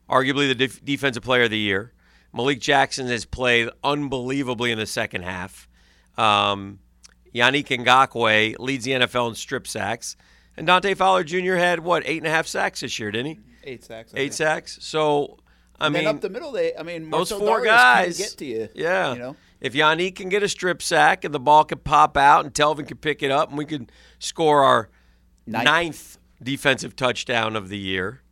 arguably 0.09 0.49
the 0.49 0.55
def- 0.55 0.83
defensive 0.83 1.23
player 1.23 1.43
of 1.43 1.51
the 1.51 1.59
year. 1.59 1.93
Malik 2.33 2.59
Jackson 2.59 3.07
has 3.09 3.27
played 3.27 3.69
unbelievably 3.85 4.73
in 4.73 4.79
the 4.79 4.87
second 4.87 5.23
half. 5.25 5.69
Um, 6.17 6.79
Yannick 7.35 7.67
Ngakoue 7.69 8.57
leads 8.59 8.85
the 8.85 8.93
NFL 8.93 9.29
in 9.31 9.35
strip 9.35 9.67
sacks. 9.67 10.17
And 10.57 10.67
Dante 10.67 10.95
Fowler 10.95 11.25
Jr. 11.25 11.55
had, 11.55 11.81
what, 11.81 12.03
eight 12.07 12.19
and 12.19 12.27
a 12.27 12.31
half 12.31 12.47
sacks 12.47 12.81
this 12.81 12.99
year, 12.99 13.11
didn't 13.11 13.27
he? 13.27 13.41
Eight 13.65 13.85
sacks. 13.85 14.13
I 14.15 14.19
Eight 14.19 14.35
think. 14.35 14.67
sose. 14.67 14.83
So, 14.83 15.39
I 15.81 15.87
And 15.87 15.95
mean, 15.95 16.07
up 16.07 16.21
the 16.21 16.29
middle, 16.29 16.53
they. 16.53 16.77
I 16.77 16.83
mean, 16.83 17.09
those 17.11 17.31
four 17.31 17.59
Darius 17.61 17.67
guys 17.75 18.17
can 18.19 18.27
get 18.27 18.39
to 18.39 18.45
you. 18.45 18.69
Yeah. 18.75 19.13
You 19.15 19.19
know. 19.19 19.37
If 19.61 19.75
Yannick 19.75 20.17
can 20.17 20.29
get 20.29 20.43
a 20.43 20.49
strip 20.49 20.83
sack 20.83 21.25
and 21.25 21.33
the 21.33 21.39
ball 21.41 21.65
can 21.65 21.79
pop 21.79 22.17
out 22.17 22.45
and 22.45 22.53
Telvin 22.53 22.87
can 22.87 22.97
pick 22.99 23.23
it 23.23 23.31
up 23.31 23.49
and 23.49 23.57
we 23.57 23.65
can 23.65 23.89
score 24.19 24.65
our 24.65 24.91
Ninth. 25.47 25.65
ninth 25.65 26.19
defensive 26.43 26.97
touchdown 26.97 27.55
of 27.57 27.69
the 27.69 27.79
year, 27.79 28.23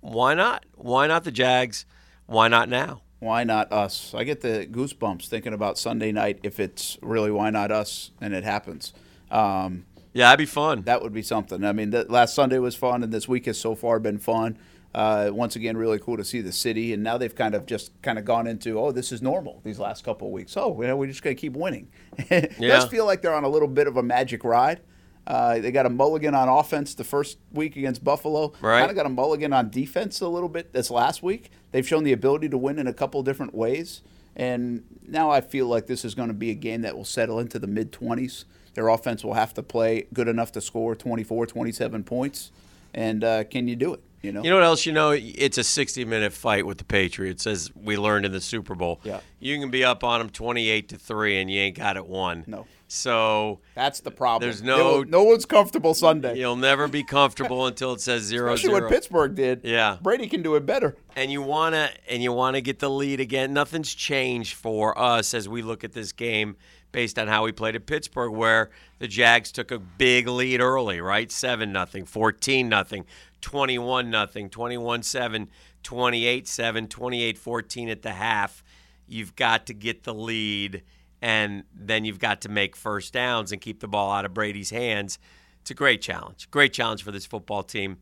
why 0.00 0.34
not? 0.34 0.64
Why 0.76 1.06
not 1.06 1.24
the 1.24 1.30
Jags? 1.32 1.86
Why 2.26 2.48
not 2.48 2.68
now? 2.68 3.02
Why 3.20 3.44
not 3.44 3.70
us? 3.72 4.14
I 4.14 4.24
get 4.24 4.40
the 4.40 4.66
goosebumps 4.70 5.26
thinking 5.28 5.52
about 5.52 5.78
Sunday 5.78 6.10
night. 6.10 6.40
If 6.42 6.58
it's 6.58 6.98
really 7.02 7.30
why 7.30 7.50
not 7.50 7.70
us, 7.70 8.10
and 8.20 8.32
it 8.34 8.44
happens, 8.44 8.92
um, 9.30 9.84
Yeah, 10.14 10.26
that'd 10.26 10.38
be 10.38 10.46
fun. 10.46 10.82
that 10.82 11.02
would 11.02 11.12
be 11.12 11.22
something. 11.22 11.62
I 11.64 11.72
mean, 11.72 11.90
the, 11.90 12.04
last 12.10 12.34
Sunday 12.34 12.58
was 12.58 12.74
fun, 12.74 13.02
and 13.02 13.12
this 13.12 13.28
week 13.28 13.46
has 13.46 13.58
so 13.58 13.74
far 13.74 13.98
been 14.00 14.18
fun. 14.18 14.58
Uh, 14.92 15.30
once 15.32 15.54
again, 15.54 15.76
really 15.76 16.00
cool 16.00 16.16
to 16.16 16.24
see 16.24 16.40
the 16.40 16.50
city, 16.50 16.92
and 16.92 17.02
now 17.04 17.16
they've 17.16 17.34
kind 17.34 17.54
of 17.54 17.64
just 17.66 17.92
kind 18.02 18.18
of 18.18 18.24
gone 18.24 18.46
into 18.48 18.76
oh, 18.80 18.90
this 18.90 19.12
is 19.12 19.22
normal 19.22 19.60
these 19.64 19.78
last 19.78 20.02
couple 20.02 20.26
of 20.26 20.32
weeks. 20.32 20.56
Oh, 20.56 20.80
you 20.80 20.88
know, 20.88 20.96
we're 20.96 21.06
just 21.06 21.22
going 21.22 21.36
to 21.36 21.40
keep 21.40 21.52
winning. 21.52 21.88
it 22.18 22.54
Yeah. 22.58 22.68
does 22.70 22.86
feel 22.88 23.04
like 23.06 23.22
they're 23.22 23.34
on 23.34 23.44
a 23.44 23.48
little 23.48 23.68
bit 23.68 23.86
of 23.86 23.96
a 23.98 24.02
magic 24.02 24.42
ride. 24.42 24.80
Uh, 25.30 25.60
they 25.60 25.70
got 25.70 25.86
a 25.86 25.90
mulligan 25.90 26.34
on 26.34 26.48
offense 26.48 26.92
the 26.94 27.04
first 27.04 27.38
week 27.52 27.76
against 27.76 28.02
Buffalo. 28.02 28.52
Right. 28.60 28.80
Kind 28.80 28.90
of 28.90 28.96
got 28.96 29.06
a 29.06 29.10
mulligan 29.10 29.52
on 29.52 29.70
defense 29.70 30.20
a 30.20 30.26
little 30.26 30.48
bit 30.48 30.72
this 30.72 30.90
last 30.90 31.22
week. 31.22 31.52
They've 31.70 31.86
shown 31.86 32.02
the 32.02 32.12
ability 32.12 32.48
to 32.48 32.58
win 32.58 32.80
in 32.80 32.88
a 32.88 32.92
couple 32.92 33.22
different 33.22 33.54
ways. 33.54 34.02
And 34.34 34.82
now 35.06 35.30
I 35.30 35.40
feel 35.40 35.68
like 35.68 35.86
this 35.86 36.04
is 36.04 36.16
going 36.16 36.30
to 36.30 36.34
be 36.34 36.50
a 36.50 36.54
game 36.54 36.82
that 36.82 36.96
will 36.96 37.04
settle 37.04 37.38
into 37.38 37.60
the 37.60 37.68
mid 37.68 37.92
20s. 37.92 38.44
Their 38.74 38.88
offense 38.88 39.22
will 39.22 39.34
have 39.34 39.54
to 39.54 39.62
play 39.62 40.08
good 40.12 40.26
enough 40.26 40.50
to 40.50 40.60
score 40.60 40.96
24, 40.96 41.46
27 41.46 42.02
points. 42.02 42.50
And 42.92 43.22
uh, 43.22 43.44
can 43.44 43.68
you 43.68 43.76
do 43.76 43.94
it? 43.94 44.00
You 44.22 44.32
know? 44.32 44.42
You 44.42 44.50
know 44.50 44.56
what 44.56 44.64
else 44.64 44.84
you 44.86 44.92
know? 44.92 45.10
It's 45.12 45.56
a 45.58 45.64
60 45.64 46.04
minute 46.04 46.32
fight 46.32 46.66
with 46.66 46.78
the 46.78 46.84
Patriots, 46.84 47.46
as 47.46 47.70
we 47.74 47.96
learned 47.96 48.26
in 48.26 48.32
the 48.32 48.40
Super 48.40 48.74
Bowl. 48.74 49.00
Yeah. 49.02 49.20
You 49.38 49.58
can 49.58 49.70
be 49.70 49.82
up 49.84 50.04
on 50.04 50.20
them 50.20 50.28
28 50.30 50.88
to 50.90 50.96
3 50.98 51.40
and 51.40 51.50
you 51.50 51.58
ain't 51.60 51.76
got 51.76 51.96
it 51.96 52.06
won. 52.06 52.44
No. 52.46 52.66
So 52.92 53.60
That's 53.76 54.00
the 54.00 54.10
problem. 54.10 54.46
There's 54.46 54.62
no- 54.62 54.98
will- 54.98 55.04
no 55.04 55.22
one's 55.22 55.46
comfortable 55.46 55.94
Sunday. 55.94 56.36
you'll 56.36 56.56
never 56.56 56.88
be 56.88 57.04
comfortable 57.04 57.66
until 57.66 57.92
it 57.92 58.00
says 58.00 58.24
0 58.24 58.52
Especially 58.52 58.74
0. 58.74 58.82
what 58.82 58.90
Pittsburgh 58.92 59.34
did. 59.36 59.60
Yeah. 59.62 59.96
Brady 60.02 60.26
can 60.26 60.42
do 60.42 60.56
it 60.56 60.66
better. 60.66 60.96
and 61.16 61.30
you 61.30 61.40
wanna 61.40 61.90
and 62.08 62.20
you 62.22 62.32
wanna 62.32 62.60
get 62.60 62.80
the 62.80 62.90
lead 62.90 63.20
again. 63.20 63.52
Nothing's 63.54 63.94
changed 63.94 64.54
for 64.54 64.98
us 64.98 65.34
as 65.34 65.48
we 65.48 65.62
look 65.62 65.84
at 65.84 65.92
this 65.92 66.10
game 66.12 66.56
based 66.92 67.18
on 67.18 67.28
how 67.28 67.44
we 67.44 67.52
played 67.52 67.76
at 67.76 67.86
Pittsburgh, 67.86 68.32
where 68.32 68.70
the 68.98 69.08
Jags 69.08 69.52
took 69.52 69.70
a 69.70 69.78
big 69.78 70.26
lead 70.28 70.60
early, 70.60 71.00
right? 71.00 71.30
Seven 71.30 71.72
nothing, 71.72 72.04
fourteen 72.04 72.68
nothing, 72.68 73.06
twenty-one 73.40 74.10
nothing, 74.10 74.50
21-7, 74.50 75.48
28-7, 75.82 76.88
28-14 76.88 77.90
at 77.90 78.02
the 78.02 78.12
half. 78.12 78.62
You've 79.06 79.34
got 79.36 79.66
to 79.66 79.74
get 79.74 80.04
the 80.04 80.14
lead, 80.14 80.82
and 81.20 81.64
then 81.74 82.04
you've 82.04 82.18
got 82.18 82.42
to 82.42 82.48
make 82.48 82.76
first 82.76 83.12
downs 83.12 83.52
and 83.52 83.60
keep 83.60 83.80
the 83.80 83.88
ball 83.88 84.12
out 84.12 84.24
of 84.24 84.34
Brady's 84.34 84.70
hands. 84.70 85.18
It's 85.60 85.70
a 85.70 85.74
great 85.74 86.00
challenge. 86.02 86.50
Great 86.50 86.72
challenge 86.72 87.02
for 87.02 87.12
this 87.12 87.26
football 87.26 87.62
team 87.62 87.98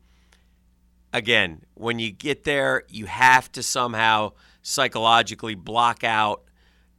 again, 1.13 1.61
when 1.73 1.99
you 1.99 2.11
get 2.11 2.43
there, 2.43 2.83
you 2.89 3.05
have 3.05 3.51
to 3.53 3.63
somehow 3.63 4.33
psychologically 4.61 5.55
block 5.55 6.03
out 6.03 6.43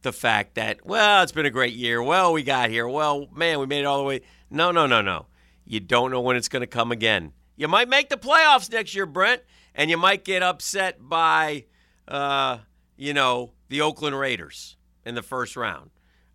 the 0.01 0.13
fact 0.13 0.55
that, 0.55 0.85
well, 0.85 1.23
it's 1.23 1.31
been 1.31 1.45
a 1.45 1.51
great 1.51 1.73
year. 1.73 2.01
Well, 2.01 2.33
we 2.33 2.43
got 2.43 2.69
here. 2.69 2.87
Well, 2.87 3.27
man, 3.35 3.59
we 3.59 3.65
made 3.65 3.81
it 3.81 3.85
all 3.85 3.97
the 3.97 4.03
way. 4.03 4.21
No, 4.49 4.71
no, 4.71 4.87
no, 4.87 5.01
no. 5.01 5.27
You 5.65 5.79
don't 5.79 6.11
know 6.11 6.21
when 6.21 6.35
it's 6.35 6.49
going 6.49 6.61
to 6.61 6.67
come 6.67 6.91
again. 6.91 7.33
You 7.55 7.67
might 7.67 7.87
make 7.87 8.09
the 8.09 8.17
playoffs 8.17 8.71
next 8.71 8.95
year, 8.95 9.05
Brent, 9.05 9.41
and 9.75 9.89
you 9.89 9.97
might 9.97 10.23
get 10.25 10.41
upset 10.41 10.97
by, 10.99 11.65
uh, 12.07 12.57
you 12.97 13.13
know, 13.13 13.51
the 13.69 13.81
Oakland 13.81 14.17
Raiders 14.19 14.77
in 15.05 15.15
the 15.15 15.21
first 15.21 15.55
round. 15.55 15.91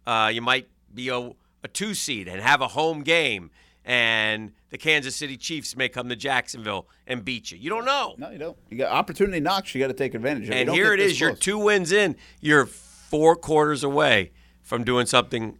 Uh, 0.07 0.31
you 0.33 0.41
might 0.41 0.69
be 0.95 1.09
a, 1.09 1.33
a 1.65 1.69
two 1.69 1.95
seed 1.95 2.29
and 2.29 2.41
have 2.41 2.61
a 2.61 2.69
home 2.69 3.03
game, 3.03 3.51
and 3.85 4.53
the 4.71 4.79
Kansas 4.79 5.17
City 5.17 5.37
Chiefs 5.37 5.77
may 5.77 5.89
come 5.89 6.09
to 6.09 6.17
Jacksonville 6.17 6.89
and 7.07 7.25
beat 7.25 7.51
you. 7.51 7.59
You 7.59 7.71
don't 7.71 7.85
know. 7.85 8.15
No, 8.17 8.31
you 8.31 8.39
don't. 8.39 8.57
You 8.71 8.79
got 8.79 8.93
opportunity 8.93 9.41
knocks. 9.41 9.75
You 9.75 9.81
got 9.81 9.89
to 9.89 9.95
take 9.95 10.15
advantage 10.15 10.49
of. 10.49 10.55
And 10.55 10.71
here 10.71 10.95
it 10.95 11.01
is. 11.01 11.13
is. 11.13 11.21
You're 11.21 11.35
two 11.35 11.59
wins 11.59 11.93
in. 11.93 12.17
You're 12.41 12.67
four 13.11 13.37
quarters 13.37 13.83
away 13.85 14.33
from 14.63 14.85
doing 14.85 15.07
something 15.07 15.59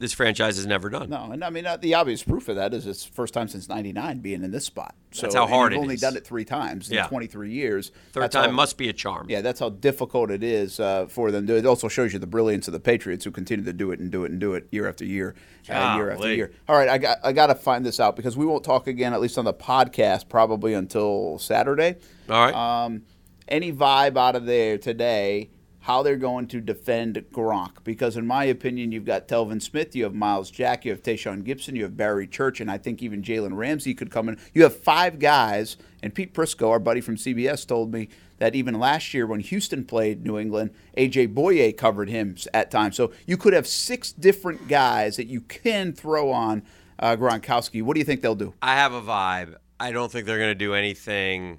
this 0.00 0.12
franchise 0.12 0.56
has 0.56 0.66
never 0.66 0.90
done. 0.90 1.08
No, 1.08 1.30
and 1.30 1.42
I 1.44 1.50
mean 1.50 1.66
uh, 1.66 1.76
the 1.76 1.94
obvious 1.94 2.22
proof 2.22 2.48
of 2.48 2.56
that 2.56 2.74
is 2.74 2.84
it's 2.86 3.04
first 3.04 3.32
time 3.32 3.46
since 3.46 3.68
'99 3.68 4.18
being 4.18 4.42
in 4.42 4.50
this 4.50 4.64
spot. 4.66 4.94
So 5.12 5.22
That's 5.22 5.36
how 5.36 5.46
hard 5.46 5.72
you've 5.72 5.80
only 5.82 5.94
is. 5.94 6.00
done 6.00 6.16
it 6.16 6.26
three 6.26 6.44
times 6.44 6.88
in 6.90 6.96
Yeah. 6.96 7.06
23 7.06 7.52
years. 7.52 7.92
Third 8.12 8.32
time 8.32 8.50
how- 8.50 8.56
must 8.56 8.76
be 8.76 8.88
a 8.88 8.92
charm. 8.92 9.26
Yeah, 9.30 9.40
that's 9.40 9.60
how 9.60 9.68
difficult 9.70 10.32
it 10.32 10.42
is 10.42 10.80
uh, 10.80 11.06
for 11.06 11.30
them. 11.30 11.48
It 11.48 11.64
also 11.64 11.86
shows 11.88 12.12
you 12.12 12.18
the 12.18 12.26
brilliance 12.26 12.66
of 12.66 12.72
the 12.72 12.80
Patriots 12.80 13.24
who 13.24 13.30
continue 13.30 13.64
to 13.64 13.72
do 13.72 13.92
it 13.92 14.00
and 14.00 14.10
do 14.10 14.24
it 14.24 14.32
and 14.32 14.40
do 14.40 14.54
it 14.54 14.66
year 14.72 14.88
after 14.88 15.04
year, 15.04 15.36
and 15.68 15.96
year 15.98 16.10
after 16.10 16.34
year. 16.34 16.50
All 16.68 16.76
right, 16.76 16.88
I 16.88 16.98
got 16.98 17.18
I 17.22 17.32
got 17.32 17.46
to 17.46 17.54
find 17.54 17.86
this 17.86 18.00
out 18.00 18.16
because 18.16 18.36
we 18.36 18.44
won't 18.44 18.64
talk 18.64 18.88
again, 18.88 19.14
at 19.14 19.20
least 19.20 19.38
on 19.38 19.44
the 19.44 19.54
podcast, 19.54 20.28
probably 20.28 20.74
until 20.74 21.38
Saturday. 21.38 21.96
All 22.28 22.44
right. 22.44 22.54
Um, 22.84 23.02
any 23.46 23.72
vibe 23.72 24.16
out 24.18 24.34
of 24.34 24.44
there 24.44 24.76
today? 24.76 25.50
How 25.84 26.02
they're 26.02 26.16
going 26.16 26.46
to 26.46 26.62
defend 26.62 27.22
Gronk? 27.30 27.84
Because 27.84 28.16
in 28.16 28.26
my 28.26 28.44
opinion, 28.44 28.90
you've 28.90 29.04
got 29.04 29.28
Telvin 29.28 29.60
Smith, 29.60 29.94
you 29.94 30.04
have 30.04 30.14
Myles 30.14 30.50
Jack, 30.50 30.86
you 30.86 30.90
have 30.90 31.02
Tashaun 31.02 31.42
Gipson, 31.42 31.76
you 31.76 31.82
have 31.82 31.94
Barry 31.94 32.26
Church, 32.26 32.58
and 32.58 32.70
I 32.70 32.78
think 32.78 33.02
even 33.02 33.20
Jalen 33.20 33.54
Ramsey 33.54 33.92
could 33.92 34.10
come 34.10 34.30
in. 34.30 34.38
You 34.54 34.62
have 34.62 34.74
five 34.74 35.18
guys, 35.18 35.76
and 36.02 36.14
Pete 36.14 36.32
Prisco, 36.32 36.70
our 36.70 36.78
buddy 36.78 37.02
from 37.02 37.16
CBS, 37.16 37.66
told 37.66 37.92
me 37.92 38.08
that 38.38 38.54
even 38.54 38.78
last 38.78 39.12
year 39.12 39.26
when 39.26 39.40
Houston 39.40 39.84
played 39.84 40.24
New 40.24 40.38
England, 40.38 40.70
AJ 40.96 41.34
Bouye 41.34 41.76
covered 41.76 42.08
him 42.08 42.34
at 42.54 42.70
times. 42.70 42.96
So 42.96 43.12
you 43.26 43.36
could 43.36 43.52
have 43.52 43.66
six 43.66 44.10
different 44.10 44.68
guys 44.68 45.18
that 45.18 45.26
you 45.26 45.42
can 45.42 45.92
throw 45.92 46.30
on 46.30 46.62
uh, 46.98 47.14
Gronkowski. 47.16 47.82
What 47.82 47.92
do 47.92 47.98
you 47.98 48.06
think 48.06 48.22
they'll 48.22 48.34
do? 48.34 48.54
I 48.62 48.76
have 48.76 48.94
a 48.94 49.02
vibe. 49.02 49.56
I 49.78 49.92
don't 49.92 50.10
think 50.10 50.24
they're 50.24 50.38
going 50.38 50.48
to 50.48 50.54
do 50.54 50.72
anything 50.72 51.58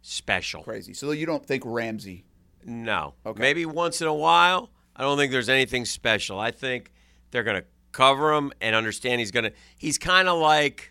special. 0.00 0.64
Crazy. 0.64 0.94
So 0.94 1.12
you 1.12 1.26
don't 1.26 1.46
think 1.46 1.62
Ramsey? 1.64 2.24
No. 2.64 3.14
Okay. 3.26 3.40
Maybe 3.40 3.66
once 3.66 4.00
in 4.00 4.06
a 4.06 4.14
while. 4.14 4.70
I 4.94 5.02
don't 5.02 5.16
think 5.16 5.32
there's 5.32 5.48
anything 5.48 5.84
special. 5.84 6.38
I 6.38 6.50
think 6.50 6.92
they're 7.30 7.42
going 7.42 7.60
to 7.60 7.66
cover 7.92 8.32
him 8.34 8.52
and 8.60 8.74
understand 8.76 9.20
he's 9.20 9.30
going 9.30 9.44
to. 9.44 9.52
He's 9.76 9.98
kind 9.98 10.28
of 10.28 10.38
like. 10.38 10.90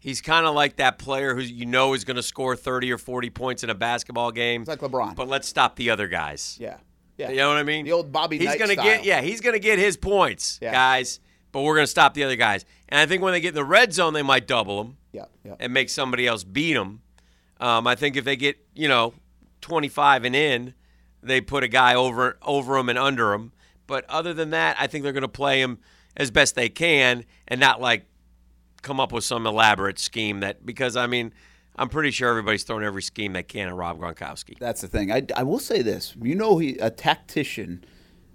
He's 0.00 0.20
kind 0.20 0.46
of 0.46 0.54
like 0.54 0.76
that 0.76 0.98
player 0.98 1.34
who 1.34 1.40
you 1.40 1.66
know 1.66 1.92
is 1.92 2.04
going 2.04 2.16
to 2.16 2.22
score 2.22 2.54
30 2.54 2.92
or 2.92 2.98
40 2.98 3.30
points 3.30 3.64
in 3.64 3.70
a 3.70 3.74
basketball 3.74 4.30
game. 4.30 4.62
It's 4.62 4.68
like 4.68 4.78
LeBron. 4.78 5.16
But 5.16 5.26
let's 5.26 5.48
stop 5.48 5.74
the 5.74 5.90
other 5.90 6.06
guys. 6.06 6.56
Yeah. 6.60 6.76
Yeah. 7.16 7.30
You 7.30 7.36
know 7.38 7.48
what 7.48 7.56
I 7.56 7.64
mean? 7.64 7.84
The 7.84 7.92
old 7.92 8.12
Bobby 8.12 8.38
He's 8.38 8.46
Knight 8.46 8.60
gonna 8.60 8.74
style. 8.74 8.84
get 8.84 9.04
yeah, 9.04 9.20
he's 9.22 9.40
gonna 9.40 9.58
get 9.58 9.76
his 9.80 9.96
points, 9.96 10.60
Yeah. 10.62 10.70
guys. 10.70 11.18
But 11.50 11.62
we're 11.62 11.74
gonna 11.74 11.88
stop 11.88 12.14
the 12.14 12.22
other 12.22 12.36
guys. 12.36 12.64
And 12.88 13.00
I 13.00 13.06
think 13.06 13.22
when 13.24 13.32
they 13.32 13.40
get 13.40 13.48
in 13.48 13.54
the 13.56 13.64
red 13.64 13.92
zone, 13.92 14.12
they 14.12 14.22
might 14.22 14.46
double 14.46 14.84
them 14.84 14.98
Yeah. 15.12 15.24
Yeah. 15.44 15.56
and 15.58 15.72
make 15.74 15.90
somebody 15.90 16.28
else 16.28 16.44
beat 16.44 16.74
them. 16.74 17.02
Um, 17.58 17.88
I 17.88 17.96
think 17.96 18.16
if 18.16 18.24
they 18.24 18.36
get 18.36 18.56
you 18.74 18.86
know 18.86 19.14
25 19.60 20.24
and 20.24 20.36
in, 20.36 20.74
they 21.22 21.40
put 21.40 21.64
a 21.64 21.68
guy 21.68 21.94
over 21.94 22.38
over 22.42 22.76
them 22.76 22.88
and 22.88 22.98
under 22.98 23.30
them. 23.30 23.52
But 23.86 24.04
other 24.08 24.34
than 24.34 24.50
that, 24.50 24.76
I 24.78 24.86
think 24.86 25.02
they're 25.02 25.12
gonna 25.12 25.28
play 25.28 25.60
him 25.60 25.78
as 26.16 26.30
best 26.30 26.54
they 26.54 26.68
can 26.68 27.24
and 27.46 27.60
not 27.60 27.80
like 27.80 28.06
come 28.82 29.00
up 29.00 29.12
with 29.12 29.24
some 29.24 29.46
elaborate 29.46 29.98
scheme 29.98 30.40
that 30.40 30.64
because 30.64 30.96
I 30.96 31.06
mean. 31.06 31.32
I'm 31.80 31.88
pretty 31.88 32.10
sure 32.10 32.28
everybody's 32.28 32.64
throwing 32.64 32.82
every 32.82 33.02
scheme 33.02 33.34
they 33.34 33.44
can 33.44 33.68
at 33.68 33.74
Rob 33.74 34.00
Gronkowski. 34.00 34.58
That's 34.58 34.80
the 34.80 34.88
thing. 34.88 35.12
I, 35.12 35.24
I 35.36 35.44
will 35.44 35.60
say 35.60 35.80
this. 35.80 36.16
You 36.20 36.34
know, 36.34 36.58
he 36.58 36.76
a 36.78 36.90
tactician, 36.90 37.84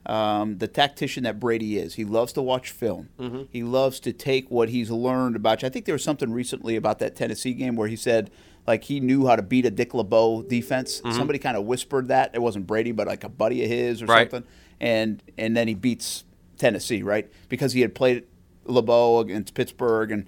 um, 0.05 0.59
the 0.59 0.67
tactician 0.69 1.23
that 1.23 1.41
Brady 1.41 1.77
is. 1.77 1.95
He 1.95 2.05
loves 2.05 2.31
to 2.33 2.41
watch 2.41 2.71
film. 2.71 3.09
Mm-hmm. 3.19 3.43
He 3.49 3.63
loves 3.63 3.99
to 4.01 4.13
take 4.13 4.49
what 4.49 4.69
he's 4.69 4.89
learned 4.89 5.35
about 5.35 5.61
you. 5.61 5.67
I 5.67 5.69
think 5.71 5.83
there 5.83 5.93
was 5.93 6.05
something 6.05 6.31
recently 6.31 6.77
about 6.77 6.99
that 6.99 7.17
Tennessee 7.17 7.53
game 7.53 7.75
where 7.75 7.89
he 7.89 7.97
said 7.97 8.31
like 8.67 8.83
he 8.85 8.99
knew 8.99 9.27
how 9.27 9.35
to 9.35 9.41
beat 9.41 9.65
a 9.65 9.71
Dick 9.71 9.93
LeBeau 9.93 10.43
defense. 10.43 11.01
Somebody 11.11 11.39
kind 11.39 11.57
of 11.57 11.65
whispered 11.65 12.07
that. 12.07 12.31
It 12.33 12.41
wasn't 12.41 12.65
Brady, 12.67 12.91
but 12.91 13.07
like 13.07 13.23
a 13.23 13.29
buddy 13.29 13.63
of 13.63 13.69
his 13.69 14.01
or 14.01 14.05
Mm-hmm. 14.05 14.11
Right. 14.11 14.31
something. 14.31 14.49
And 14.79 15.23
and 15.37 15.55
then 15.55 15.67
he 15.67 15.73
beats 15.75 16.23
Tennessee, 16.57 17.03
right? 17.03 17.29
Because 17.49 17.73
he 17.73 17.81
had 17.81 17.93
played 17.95 18.23
LeBeau 18.65 19.19
against 19.19 19.53
Pittsburgh. 19.53 20.11
And 20.11 20.25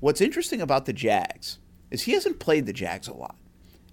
what's 0.00 0.20
interesting 0.20 0.60
about 0.60 0.86
the 0.86 0.92
Jags 0.92 1.58
is 1.90 2.02
he 2.02 2.12
hasn't 2.12 2.38
played 2.40 2.66
the 2.66 2.72
Jags 2.72 3.06
a 3.08 3.14
lot. 3.14 3.36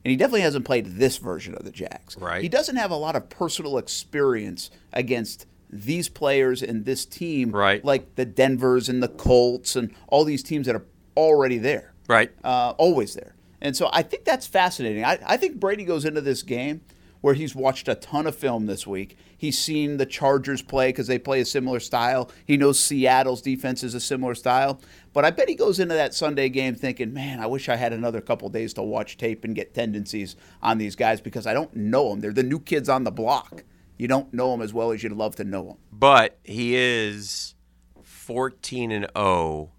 And 0.05 0.11
he 0.11 0.15
definitely 0.15 0.41
hasn't 0.41 0.63
played 0.65 0.85
this 0.97 1.17
version 1.17 1.53
of 1.55 1.65
the 1.65 1.71
Jags. 1.71 2.15
Right. 2.17 2.41
He 2.41 2.47
doesn't 2.49 2.77
have 2.77 2.89
a 2.91 2.95
lot 2.95 3.15
of 3.17 3.29
personal 3.29 3.77
experience 3.77 4.71
against 4.93 5.45
these 5.69 6.07
players 6.09 6.63
and 6.63 6.85
this 6.85 7.05
team, 7.05 7.51
Right. 7.51 7.83
like 7.83 8.15
the 8.15 8.25
Denvers 8.25 8.87
and 8.89 9.03
the 9.03 9.09
Colts 9.09 9.75
and 9.75 9.93
all 10.07 10.23
these 10.23 10.41
teams 10.41 10.65
that 10.67 10.75
are 10.75 10.85
already 11.17 11.57
there, 11.57 11.93
Right. 12.07 12.31
uh, 12.43 12.73
always 12.77 13.13
there. 13.13 13.35
And 13.61 13.75
so 13.75 13.89
I 13.91 14.03
think 14.03 14.25
that's 14.25 14.47
fascinating. 14.47 15.03
I, 15.03 15.19
I 15.25 15.37
think 15.37 15.59
Brady 15.59 15.83
goes 15.83 16.05
into 16.05 16.21
this 16.21 16.43
game 16.43 16.81
where 17.21 17.33
he's 17.33 17.53
watched 17.53 17.87
a 17.87 17.95
ton 17.95 18.27
of 18.27 18.35
film 18.35 18.65
this 18.65 18.87
week. 18.87 19.17
He's 19.37 19.57
seen 19.57 19.97
the 19.97 20.05
Chargers 20.05 20.61
play 20.61 20.89
because 20.89 21.07
they 21.07 21.19
play 21.19 21.41
a 21.41 21.45
similar 21.45 21.79
style. 21.79 22.31
He 22.45 22.57
knows 22.57 22.79
Seattle's 22.79 23.41
defense 23.41 23.83
is 23.83 23.93
a 23.93 23.99
similar 23.99 24.35
style. 24.35 24.79
But 25.11 25.25
I 25.25 25.31
bet 25.31 25.49
he 25.49 25.55
goes 25.55 25.79
into 25.79 25.95
that 25.95 26.13
Sunday 26.13 26.49
game 26.49 26.75
thinking, 26.75 27.13
man, 27.13 27.39
I 27.39 27.47
wish 27.47 27.67
I 27.67 27.75
had 27.75 27.93
another 27.93 28.21
couple 28.21 28.47
days 28.49 28.73
to 28.75 28.83
watch 28.83 29.17
tape 29.17 29.43
and 29.43 29.55
get 29.55 29.73
tendencies 29.73 30.35
on 30.61 30.77
these 30.77 30.95
guys 30.95 31.19
because 31.19 31.45
I 31.45 31.53
don't 31.53 31.75
know 31.75 32.09
them. 32.09 32.21
They're 32.21 32.33
the 32.33 32.43
new 32.43 32.59
kids 32.59 32.87
on 32.87 33.03
the 33.03 33.11
block. 33.11 33.63
You 33.97 34.07
don't 34.07 34.33
know 34.33 34.51
them 34.51 34.61
as 34.61 34.73
well 34.73 34.91
as 34.91 35.03
you'd 35.03 35.11
love 35.11 35.35
to 35.37 35.43
know 35.43 35.65
them. 35.65 35.77
But 35.91 36.39
he 36.43 36.75
is 36.75 37.55
14 38.03 38.91
and 38.91 39.07
0 39.17 39.71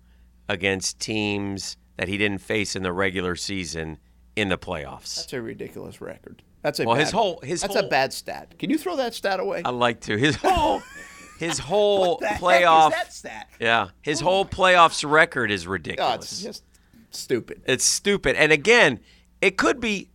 against 0.49 1.00
teams 1.00 1.78
that 2.00 2.09
he 2.09 2.16
didn't 2.16 2.38
face 2.40 2.75
in 2.75 2.83
the 2.83 2.95
regular 2.95 3.37
season 3.37 3.99
in 4.35 4.49
the 4.49 4.57
playoffs. 4.57 5.16
That's 5.16 5.33
a 5.35 5.42
ridiculous 5.42 6.00
record. 6.00 6.42
That's 6.62 6.80
a 6.80 6.85
Well, 6.85 6.95
bad, 6.97 7.00
his 7.02 7.11
whole- 7.11 7.40
his 7.42 7.61
that's 7.61 7.75
whole- 7.75 7.85
a 7.85 7.88
bad 7.88 8.14
stat. 8.14 8.54
Can 8.59 8.71
you 8.71 8.78
throw 8.78 8.97
that 8.97 9.12
stat 9.12 9.38
away? 9.38 9.61
I 9.66 9.69
like 9.69 10.00
to. 10.02 10.16
His 10.16 10.37
whole 10.37 10.80
his 11.38 11.59
whole 11.59 12.19
playoff 12.38 12.95
stat? 13.11 13.50
Yeah, 13.61 13.88
his 14.00 14.23
oh 14.23 14.25
whole 14.25 14.45
playoffs 14.47 15.09
record 15.09 15.50
is 15.50 15.66
Oh, 15.66 15.71
ridiculous. 15.73 16.33
it's 16.33 16.42
just 16.42 16.64
stupid. 17.11 17.61
It's 17.66 17.85
stupid. 17.85 18.35
And 18.37 18.50
again, 18.50 19.00
it 19.42 19.59
could 19.59 19.78
be 19.78 20.09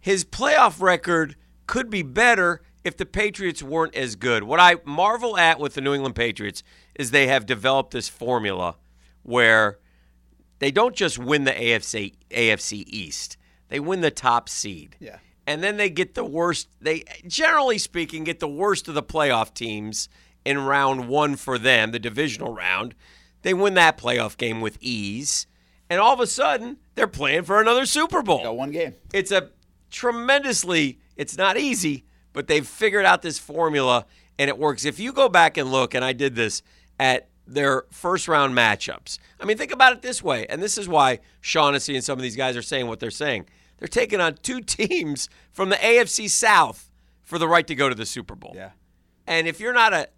his 0.00 0.24
playoff 0.24 0.80
record 0.80 1.36
could 1.66 1.90
be 1.90 2.00
better 2.02 2.62
if 2.84 2.96
the 2.96 3.04
Patriots 3.04 3.62
weren't 3.62 3.94
as 3.94 4.16
good. 4.16 4.44
What 4.44 4.60
I 4.60 4.76
marvel 4.86 5.36
at 5.36 5.60
with 5.60 5.74
the 5.74 5.82
New 5.82 5.92
England 5.92 6.14
Patriots 6.14 6.62
is 6.94 7.10
they 7.10 7.26
have 7.26 7.44
developed 7.44 7.90
this 7.90 8.08
formula 8.08 8.76
where 9.22 9.78
they 10.62 10.70
don't 10.70 10.94
just 10.94 11.18
win 11.18 11.44
the 11.44 11.52
AFC 11.52 12.14
AFC 12.30 12.84
East. 12.86 13.36
They 13.68 13.80
win 13.80 14.00
the 14.00 14.10
top 14.10 14.48
seed. 14.48 14.96
Yeah. 15.00 15.18
And 15.46 15.62
then 15.62 15.76
they 15.76 15.90
get 15.90 16.14
the 16.14 16.24
worst 16.24 16.68
they 16.80 17.04
generally 17.26 17.78
speaking 17.78 18.24
get 18.24 18.38
the 18.40 18.48
worst 18.48 18.86
of 18.86 18.94
the 18.94 19.02
playoff 19.02 19.52
teams 19.54 20.08
in 20.44 20.58
round 20.58 21.08
1 21.08 21.36
for 21.36 21.58
them, 21.58 21.90
the 21.90 21.98
divisional 21.98 22.54
round. 22.54 22.94
They 23.42 23.54
win 23.54 23.74
that 23.74 23.98
playoff 23.98 24.36
game 24.36 24.60
with 24.60 24.78
ease. 24.80 25.46
And 25.90 26.00
all 26.00 26.14
of 26.14 26.20
a 26.20 26.26
sudden, 26.26 26.78
they're 26.94 27.06
playing 27.08 27.42
for 27.42 27.60
another 27.60 27.84
Super 27.84 28.22
Bowl 28.22 28.42
Got 28.42 28.56
one 28.56 28.70
game. 28.70 28.94
it's 29.12 29.30
a 29.30 29.50
tremendously 29.90 30.98
it's 31.16 31.36
not 31.36 31.58
easy 31.58 32.04
but 32.32 32.46
they've 32.46 32.66
figured 32.66 33.04
out 33.04 33.20
this 33.20 33.38
formula 33.38 34.06
and 34.38 34.48
it 34.48 34.56
works 34.56 34.86
if 34.86 34.98
you 34.98 35.12
go 35.12 35.28
back 35.28 35.58
and 35.58 35.70
look 35.70 35.92
and 35.94 36.02
i 36.02 36.14
did 36.14 36.34
this 36.34 36.62
at 36.98 37.28
their 37.46 37.84
first 37.90 38.28
round 38.28 38.54
matchups 38.56 39.18
i 39.40 39.44
mean 39.44 39.56
think 39.56 39.72
about 39.72 39.92
it 39.92 40.02
this 40.02 40.22
way 40.22 40.46
and 40.48 40.62
this 40.62 40.78
is 40.78 40.88
why 40.88 41.18
shaughnessy 41.40 41.94
and 41.94 42.04
some 42.04 42.18
of 42.18 42.22
these 42.22 42.36
guys 42.36 42.56
are 42.56 42.62
saying 42.62 42.86
what 42.86 43.00
they're 43.00 43.10
saying 43.10 43.44
they're 43.78 43.88
taking 43.88 44.20
on 44.20 44.34
two 44.42 44.60
teams 44.78 45.28
from 45.50 45.68
the 45.68 45.76
afc 45.76 46.28
south 46.30 46.90
for 47.22 47.38
the 47.38 47.48
right 47.48 47.66
to 47.66 47.74
go 47.74 47.88
to 47.88 47.94
the 47.94 48.06
super 48.06 48.34
bowl 48.34 48.52
Yeah. 48.54 48.70
and 49.26 49.46
if 49.48 49.58
you're 49.60 49.72
not 49.72 49.92
a 49.92 50.08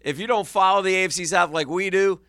if 0.00 0.18
you 0.18 0.26
don't 0.26 0.46
follow 0.46 0.80
the 0.82 0.94
afc 0.94 1.26
south 1.26 1.50
like 1.50 1.68
we 1.68 1.90
do 1.90 2.20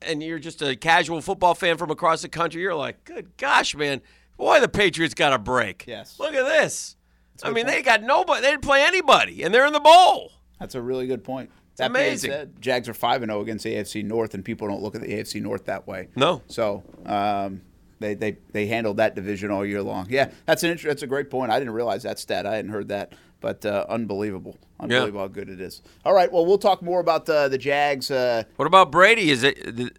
and 0.00 0.22
you're 0.22 0.38
just 0.38 0.62
a 0.62 0.76
casual 0.76 1.20
football 1.20 1.54
fan 1.54 1.76
from 1.76 1.90
across 1.90 2.22
the 2.22 2.28
country, 2.28 2.62
you're 2.62 2.72
like, 2.72 3.02
good 3.04 3.36
gosh, 3.36 3.74
man, 3.74 4.00
boy, 4.36 4.60
the 4.60 4.68
Patriots 4.68 5.12
got 5.12 5.32
a 5.32 5.38
break. 5.40 5.86
Yes. 5.88 6.20
Look 6.20 6.34
at 6.34 6.44
this. 6.44 6.94
I 7.42 7.48
mean, 7.48 7.64
point. 7.64 7.66
they 7.78 7.82
got 7.82 8.04
nobody. 8.04 8.42
They 8.42 8.50
didn't 8.52 8.62
play 8.62 8.82
anybody, 8.84 9.42
and 9.42 9.52
they're 9.52 9.66
in 9.66 9.72
the 9.72 9.80
bowl. 9.80 10.30
That's 10.60 10.76
a 10.76 10.80
really 10.80 11.08
good 11.08 11.24
point. 11.24 11.50
That 11.78 11.90
amazing. 11.90 12.30
said, 12.30 12.60
Jags 12.60 12.88
are 12.88 12.94
five 12.94 13.22
and 13.22 13.30
zero 13.30 13.40
against 13.40 13.64
the 13.64 13.74
AFC 13.74 14.04
North, 14.04 14.34
and 14.34 14.44
people 14.44 14.68
don't 14.68 14.82
look 14.82 14.94
at 14.94 15.00
the 15.00 15.08
AFC 15.08 15.40
North 15.40 15.64
that 15.66 15.86
way. 15.86 16.08
No. 16.16 16.42
So 16.48 16.82
um, 17.06 17.62
they, 18.00 18.14
they 18.14 18.36
they 18.52 18.66
handled 18.66 18.98
that 18.98 19.14
division 19.14 19.50
all 19.50 19.64
year 19.64 19.82
long. 19.82 20.06
Yeah, 20.10 20.30
that's 20.46 20.62
an 20.62 20.78
that's 20.82 21.02
a 21.02 21.06
great 21.06 21.30
point. 21.30 21.50
I 21.52 21.58
didn't 21.58 21.74
realize 21.74 22.02
that 22.02 22.18
stat. 22.18 22.46
I 22.46 22.56
hadn't 22.56 22.70
heard 22.72 22.88
that, 22.88 23.12
but 23.40 23.64
uh, 23.64 23.86
unbelievable, 23.88 24.56
unbelievable 24.80 25.20
how 25.20 25.28
good 25.28 25.48
it 25.48 25.60
is. 25.60 25.82
All 26.04 26.14
right, 26.14 26.30
well, 26.30 26.44
we'll 26.46 26.58
talk 26.58 26.82
more 26.82 27.00
about 27.00 27.26
the 27.26 27.48
the 27.48 27.58
Jags. 27.58 28.10
Uh, 28.10 28.44
What 28.56 28.66
about 28.66 28.90
Brady? 28.92 29.30
Is 29.30 29.42
it 29.42 29.76
the- 29.76 29.92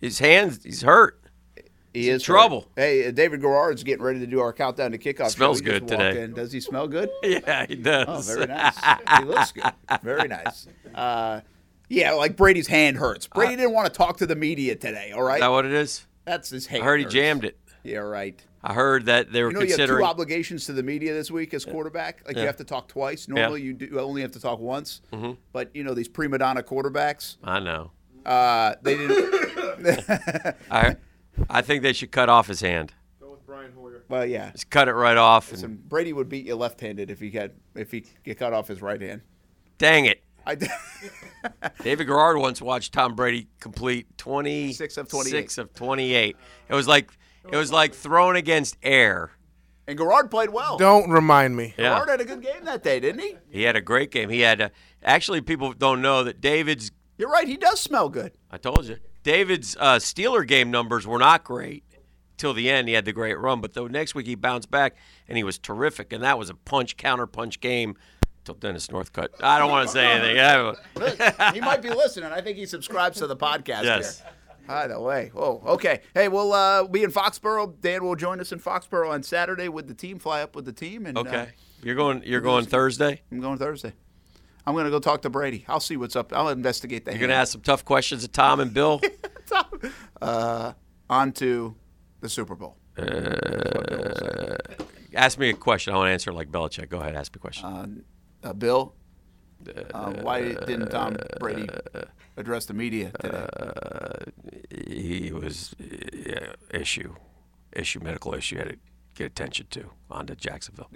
his 0.00 0.18
hands? 0.18 0.64
He's 0.64 0.82
hurt. 0.82 1.19
He 1.92 2.08
is 2.08 2.22
trouble. 2.22 2.60
hurt. 2.62 2.68
Hey, 2.76 3.06
uh, 3.06 3.10
David 3.10 3.40
Garrard's 3.40 3.82
getting 3.82 4.04
ready 4.04 4.20
to 4.20 4.26
do 4.26 4.40
our 4.40 4.52
countdown 4.52 4.92
to 4.92 4.98
kickoff. 4.98 5.30
Smells 5.30 5.58
show. 5.58 5.64
Good 5.64 5.88
today. 5.88 6.22
in. 6.22 6.34
Does 6.34 6.52
he 6.52 6.60
smell 6.60 6.86
good? 6.88 7.10
Yeah, 7.22 7.66
he 7.66 7.74
does. 7.76 8.30
Oh, 8.30 8.34
very 8.34 8.46
nice. 8.46 8.78
he 9.18 9.24
looks 9.24 9.52
good. 9.52 9.72
Very 10.02 10.28
nice. 10.28 10.66
Uh, 10.94 11.40
yeah, 11.88 12.12
like 12.12 12.36
Brady's 12.36 12.66
hand 12.66 12.96
hurts. 12.96 13.26
Brady 13.28 13.54
didn't 13.56 13.72
want 13.72 13.86
to 13.86 13.96
talk 13.96 14.16
to 14.18 14.26
the 14.26 14.34
media 14.36 14.74
today. 14.74 15.12
All 15.12 15.22
right, 15.22 15.36
Is 15.36 15.40
that 15.40 15.48
what 15.48 15.64
it 15.64 15.72
is? 15.72 16.06
that's 16.24 16.50
his 16.50 16.66
hand. 16.66 16.82
I 16.82 16.86
heard 16.86 17.00
he 17.00 17.06
jammed 17.06 17.44
it. 17.44 17.58
Yeah, 17.84 17.98
right. 17.98 18.40
I 18.62 18.74
heard 18.74 19.06
that 19.06 19.32
they 19.32 19.42
were 19.42 19.50
You 19.50 19.54
know, 19.58 19.62
you 19.62 19.76
have 19.76 19.88
two 19.88 20.04
obligations 20.04 20.66
to 20.66 20.72
the 20.72 20.82
media 20.82 21.14
this 21.14 21.30
week 21.30 21.54
as 21.54 21.64
quarterback. 21.64 22.22
Like 22.26 22.36
you 22.36 22.42
have 22.42 22.56
to 22.56 22.64
talk 22.64 22.88
twice. 22.88 23.26
Normally, 23.28 23.62
you 23.62 23.72
do 23.72 23.98
only 24.00 24.20
have 24.22 24.32
to 24.32 24.40
talk 24.40 24.58
once. 24.60 25.00
Mm-hmm. 25.12 25.32
But 25.52 25.74
you 25.74 25.82
know, 25.84 25.94
these 25.94 26.08
prima 26.08 26.38
donna 26.38 26.62
quarterbacks, 26.62 27.36
I 27.42 27.58
know. 27.60 27.92
uh, 28.26 28.74
they 28.82 28.96
didn't. 28.96 30.56
I 30.70 30.96
I 31.48 31.62
think 31.62 31.82
they 31.82 31.92
should 31.92 32.10
cut 32.12 32.28
off 32.28 32.46
his 32.48 32.60
hand. 32.60 32.92
Go 33.20 33.30
with 33.32 33.46
Brian 33.46 33.72
Hoyer. 33.72 34.04
well, 34.08 34.26
yeah. 34.26 34.50
Just 34.52 34.70
cut 34.70 34.88
it 34.88 34.92
right 34.94 35.16
off. 35.16 35.52
And, 35.52 35.62
And 35.64 35.88
Brady 35.88 36.12
would 36.12 36.28
beat 36.28 36.46
you 36.46 36.56
left-handed 36.56 37.10
if 37.10 37.20
he 37.20 37.30
had 37.30 37.52
if 37.74 37.90
he 37.90 38.04
get 38.24 38.38
cut 38.38 38.52
off 38.52 38.68
his 38.68 38.82
right 38.82 39.00
hand. 39.00 39.22
dang 39.78 40.04
it. 40.06 40.22
I, 40.46 40.56
David 41.82 42.06
Garrard 42.06 42.38
once 42.38 42.62
watched 42.62 42.92
Tom 42.94 43.14
Brady 43.14 43.48
complete 43.60 44.06
26 44.16 44.96
of 44.96 45.08
28. 45.08 45.30
Six 45.30 45.58
of 45.58 45.74
28. 45.74 46.36
It 46.68 46.74
was 46.74 46.88
like 46.88 47.10
it 47.50 47.56
was 47.56 47.70
like 47.70 47.94
thrown 47.94 48.36
against 48.36 48.76
air. 48.82 49.32
and 49.86 49.98
Garrard 49.98 50.30
played 50.30 50.50
well. 50.50 50.76
Don't 50.78 51.10
remind 51.10 51.56
me. 51.56 51.74
Yeah. 51.76 51.90
Garrard 51.90 52.08
had 52.08 52.20
a 52.20 52.24
good 52.24 52.42
game 52.42 52.64
that 52.64 52.82
day, 52.82 53.00
didn't 53.00 53.20
he? 53.20 53.36
He 53.50 53.62
had 53.62 53.76
a 53.76 53.80
great 53.82 54.10
game. 54.10 54.30
He 54.30 54.40
had 54.40 54.60
a, 54.60 54.70
actually 55.02 55.40
people 55.42 55.72
don't 55.72 56.00
know 56.00 56.24
that 56.24 56.40
David's 56.40 56.90
You're 57.18 57.30
right. 57.30 57.46
He 57.46 57.56
does 57.56 57.78
smell 57.80 58.08
good. 58.08 58.32
I 58.50 58.56
told 58.56 58.86
you. 58.86 58.96
David's 59.22 59.76
uh, 59.78 59.96
Steeler 59.96 60.46
game 60.46 60.70
numbers 60.70 61.06
were 61.06 61.18
not 61.18 61.44
great 61.44 61.84
till 62.36 62.54
the 62.54 62.70
end. 62.70 62.88
He 62.88 62.94
had 62.94 63.04
the 63.04 63.12
great 63.12 63.38
run, 63.38 63.60
but 63.60 63.74
the 63.74 63.86
next 63.88 64.14
week 64.14 64.26
he 64.26 64.34
bounced 64.34 64.70
back 64.70 64.96
and 65.28 65.36
he 65.36 65.44
was 65.44 65.58
terrific. 65.58 66.12
And 66.12 66.22
that 66.22 66.38
was 66.38 66.50
a 66.50 66.54
punch 66.54 66.96
counter 66.96 67.26
punch 67.26 67.60
game 67.60 67.96
till 68.44 68.54
Dennis 68.54 68.86
Northcutt. 68.88 69.28
I 69.42 69.58
don't 69.58 69.70
want 69.70 69.88
to 69.88 69.92
say 69.92 70.06
anything. 70.06 71.52
He 71.54 71.60
might 71.60 71.82
be 71.82 71.90
listening. 71.90 72.32
I 72.32 72.40
think 72.40 72.56
he 72.56 72.66
subscribes 72.66 73.18
to 73.18 73.26
the 73.26 73.36
podcast. 73.36 73.84
Yes. 73.84 74.20
Here. 74.20 74.30
By 74.66 74.86
the 74.86 75.00
way, 75.00 75.30
whoa, 75.34 75.60
okay. 75.66 76.00
Hey, 76.14 76.28
we'll 76.28 76.52
uh, 76.52 76.84
be 76.86 77.02
in 77.02 77.10
Foxborough. 77.10 77.80
Dan 77.80 78.04
will 78.04 78.14
join 78.14 78.38
us 78.38 78.52
in 78.52 78.60
Foxborough 78.60 79.10
on 79.10 79.24
Saturday 79.24 79.68
with 79.68 79.88
the 79.88 79.94
team. 79.94 80.20
Fly 80.20 80.42
up 80.42 80.54
with 80.54 80.64
the 80.64 80.72
team, 80.72 81.06
and 81.06 81.18
uh, 81.18 81.22
Okay, 81.22 81.48
you're 81.82 81.96
going. 81.96 82.22
You're 82.24 82.40
going 82.40 82.66
Thursday. 82.66 83.22
I'm 83.32 83.40
going 83.40 83.58
Thursday. 83.58 83.94
I'm 84.70 84.76
going 84.76 84.84
to 84.84 84.90
go 84.92 85.00
talk 85.00 85.22
to 85.22 85.30
Brady. 85.30 85.64
I'll 85.66 85.80
see 85.80 85.96
what's 85.96 86.14
up. 86.14 86.32
I'll 86.32 86.48
investigate 86.48 87.04
that. 87.06 87.14
You're 87.14 87.18
going 87.18 87.30
to 87.30 87.34
ask 87.34 87.50
some 87.50 87.60
tough 87.60 87.84
questions 87.84 88.22
of 88.22 88.30
Tom 88.30 88.60
and 88.60 88.72
Bill. 88.72 89.00
uh, 90.22 90.74
on 91.10 91.32
to 91.32 91.74
the 92.20 92.28
Super 92.28 92.54
Bowl. 92.54 92.76
ask 95.12 95.38
me 95.40 95.50
a 95.50 95.54
question. 95.54 95.92
I 95.92 95.96
want 95.96 96.06
to 96.06 96.12
answer 96.12 96.32
like 96.32 96.52
Belichick. 96.52 96.88
Go 96.88 97.00
ahead. 97.00 97.16
Ask 97.16 97.34
me 97.34 97.38
a 97.38 97.40
question. 97.40 98.04
Uh, 98.44 98.52
Bill, 98.52 98.94
uh, 99.92 100.12
why 100.20 100.52
didn't 100.52 100.90
Tom 100.90 101.16
Brady 101.40 101.68
address 102.36 102.66
the 102.66 102.74
media 102.74 103.10
today? 103.20 103.46
he 104.86 105.32
was 105.32 105.74
uh, 105.80 106.52
issue, 106.72 107.16
issue, 107.72 107.98
medical 107.98 108.36
issue. 108.36 108.58
Had 108.58 108.68
to 108.68 108.76
get 109.16 109.26
attention 109.26 109.66
to. 109.70 109.90
On 110.12 110.28
to 110.28 110.36
Jacksonville. 110.36 110.90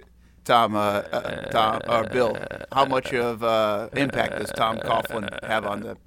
Tom, 0.45 0.75
uh, 0.75 0.79
uh, 0.79 1.41
Tom, 1.49 1.81
or 1.89 2.07
Bill, 2.07 2.37
how 2.71 2.85
much 2.85 3.13
of 3.13 3.43
uh, 3.43 3.89
impact 3.93 4.37
does 4.37 4.51
Tom 4.51 4.77
Coughlin 4.77 5.43
have 5.43 5.65
on 5.65 5.81
the 5.81 5.97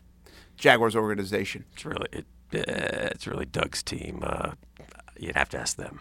Jaguars 0.57 0.97
organization? 0.97 1.65
It's 1.75 1.85
really 1.85 2.09
it, 2.13 2.27
uh, 2.55 3.11
it's 3.13 3.27
really 3.27 3.47
Doug's 3.47 3.83
team. 3.83 4.21
Uh, 4.23 4.53
you'd 5.19 5.37
have 5.37 5.49
to 5.51 5.59
ask 5.59 5.77
them. 5.77 6.01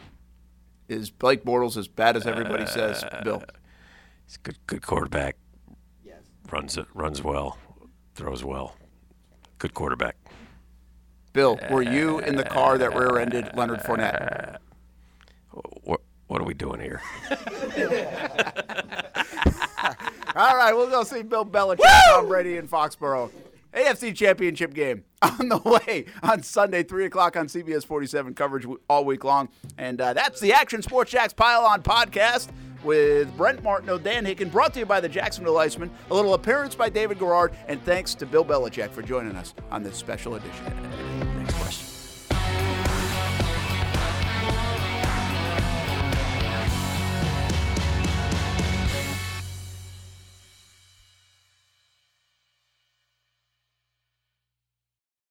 Is 0.88 1.10
Blake 1.10 1.44
Bortles 1.44 1.76
as 1.76 1.88
bad 1.88 2.16
as 2.16 2.26
everybody 2.26 2.66
says, 2.68 3.04
Bill? 3.24 3.44
He's 4.26 4.36
a 4.36 4.40
good 4.40 4.58
good 4.68 4.82
quarterback. 4.84 5.36
Yes. 6.06 6.22
Runs 6.52 6.78
runs 6.94 7.24
well, 7.24 7.58
throws 8.16 8.44
well. 8.44 8.76
Good 9.58 9.74
quarterback. 9.74 10.16
Bill, 11.34 11.60
were 11.70 11.82
you 11.82 12.20
in 12.20 12.36
the 12.36 12.44
car 12.44 12.78
that 12.78 12.96
rear-ended 12.96 13.52
Leonard 13.56 13.80
Fournette? 13.82 14.58
What 16.28 16.42
are 16.42 16.46
we 16.46 16.54
doing 16.54 16.80
here? 16.80 17.02
All 20.36 20.56
right, 20.56 20.74
we'll 20.74 20.90
go 20.90 21.04
see 21.04 21.24
Bill 21.24 21.46
Belichick, 21.46 21.90
Tom 22.10 22.28
Brady 22.28 22.58
in 22.58 22.68
Foxborough. 22.68 23.32
AFC 23.74 24.16
Championship 24.16 24.74
game 24.74 25.04
on 25.22 25.50
the 25.50 25.58
way 25.58 26.06
on 26.24 26.42
Sunday, 26.42 26.84
3 26.84 27.06
o'clock 27.06 27.36
on 27.38 27.48
CBS 27.48 27.86
47 27.86 28.34
coverage 28.34 28.66
all 28.90 29.06
week 29.06 29.24
long. 29.24 29.50
And 29.78 30.02
uh, 30.02 30.14
that's 30.14 30.40
the 30.40 30.54
Action 30.54 30.82
Sports 30.82 31.12
Jax 31.12 31.34
Pile 31.34 31.64
On 31.66 31.82
podcast 31.82 32.50
with 32.84 33.36
Brent 33.38 33.64
Martineau, 33.64 33.98
Dan 33.98 34.26
Hicken, 34.26 34.52
brought 34.52 34.74
to 34.74 34.80
you 34.80 34.86
by 34.86 35.00
the 35.00 35.10
Jacksonville 35.10 35.56
Icemen. 35.56 35.90
A 36.10 36.14
little 36.14 36.34
appearance 36.34 36.76
by 36.76 36.90
David 36.90 37.20
Garrard, 37.20 37.54
and 37.68 37.82
thanks 37.84 38.14
to 38.16 38.26
Bill 38.26 38.46
Belichick 38.46 38.90
for 38.92 39.02
joining 39.02 39.36
us 39.36 39.54
on 39.72 39.84
this 39.84 39.96
special 39.96 40.36
edition. 40.36 40.66
Next 41.38 41.54
question. 41.56 41.77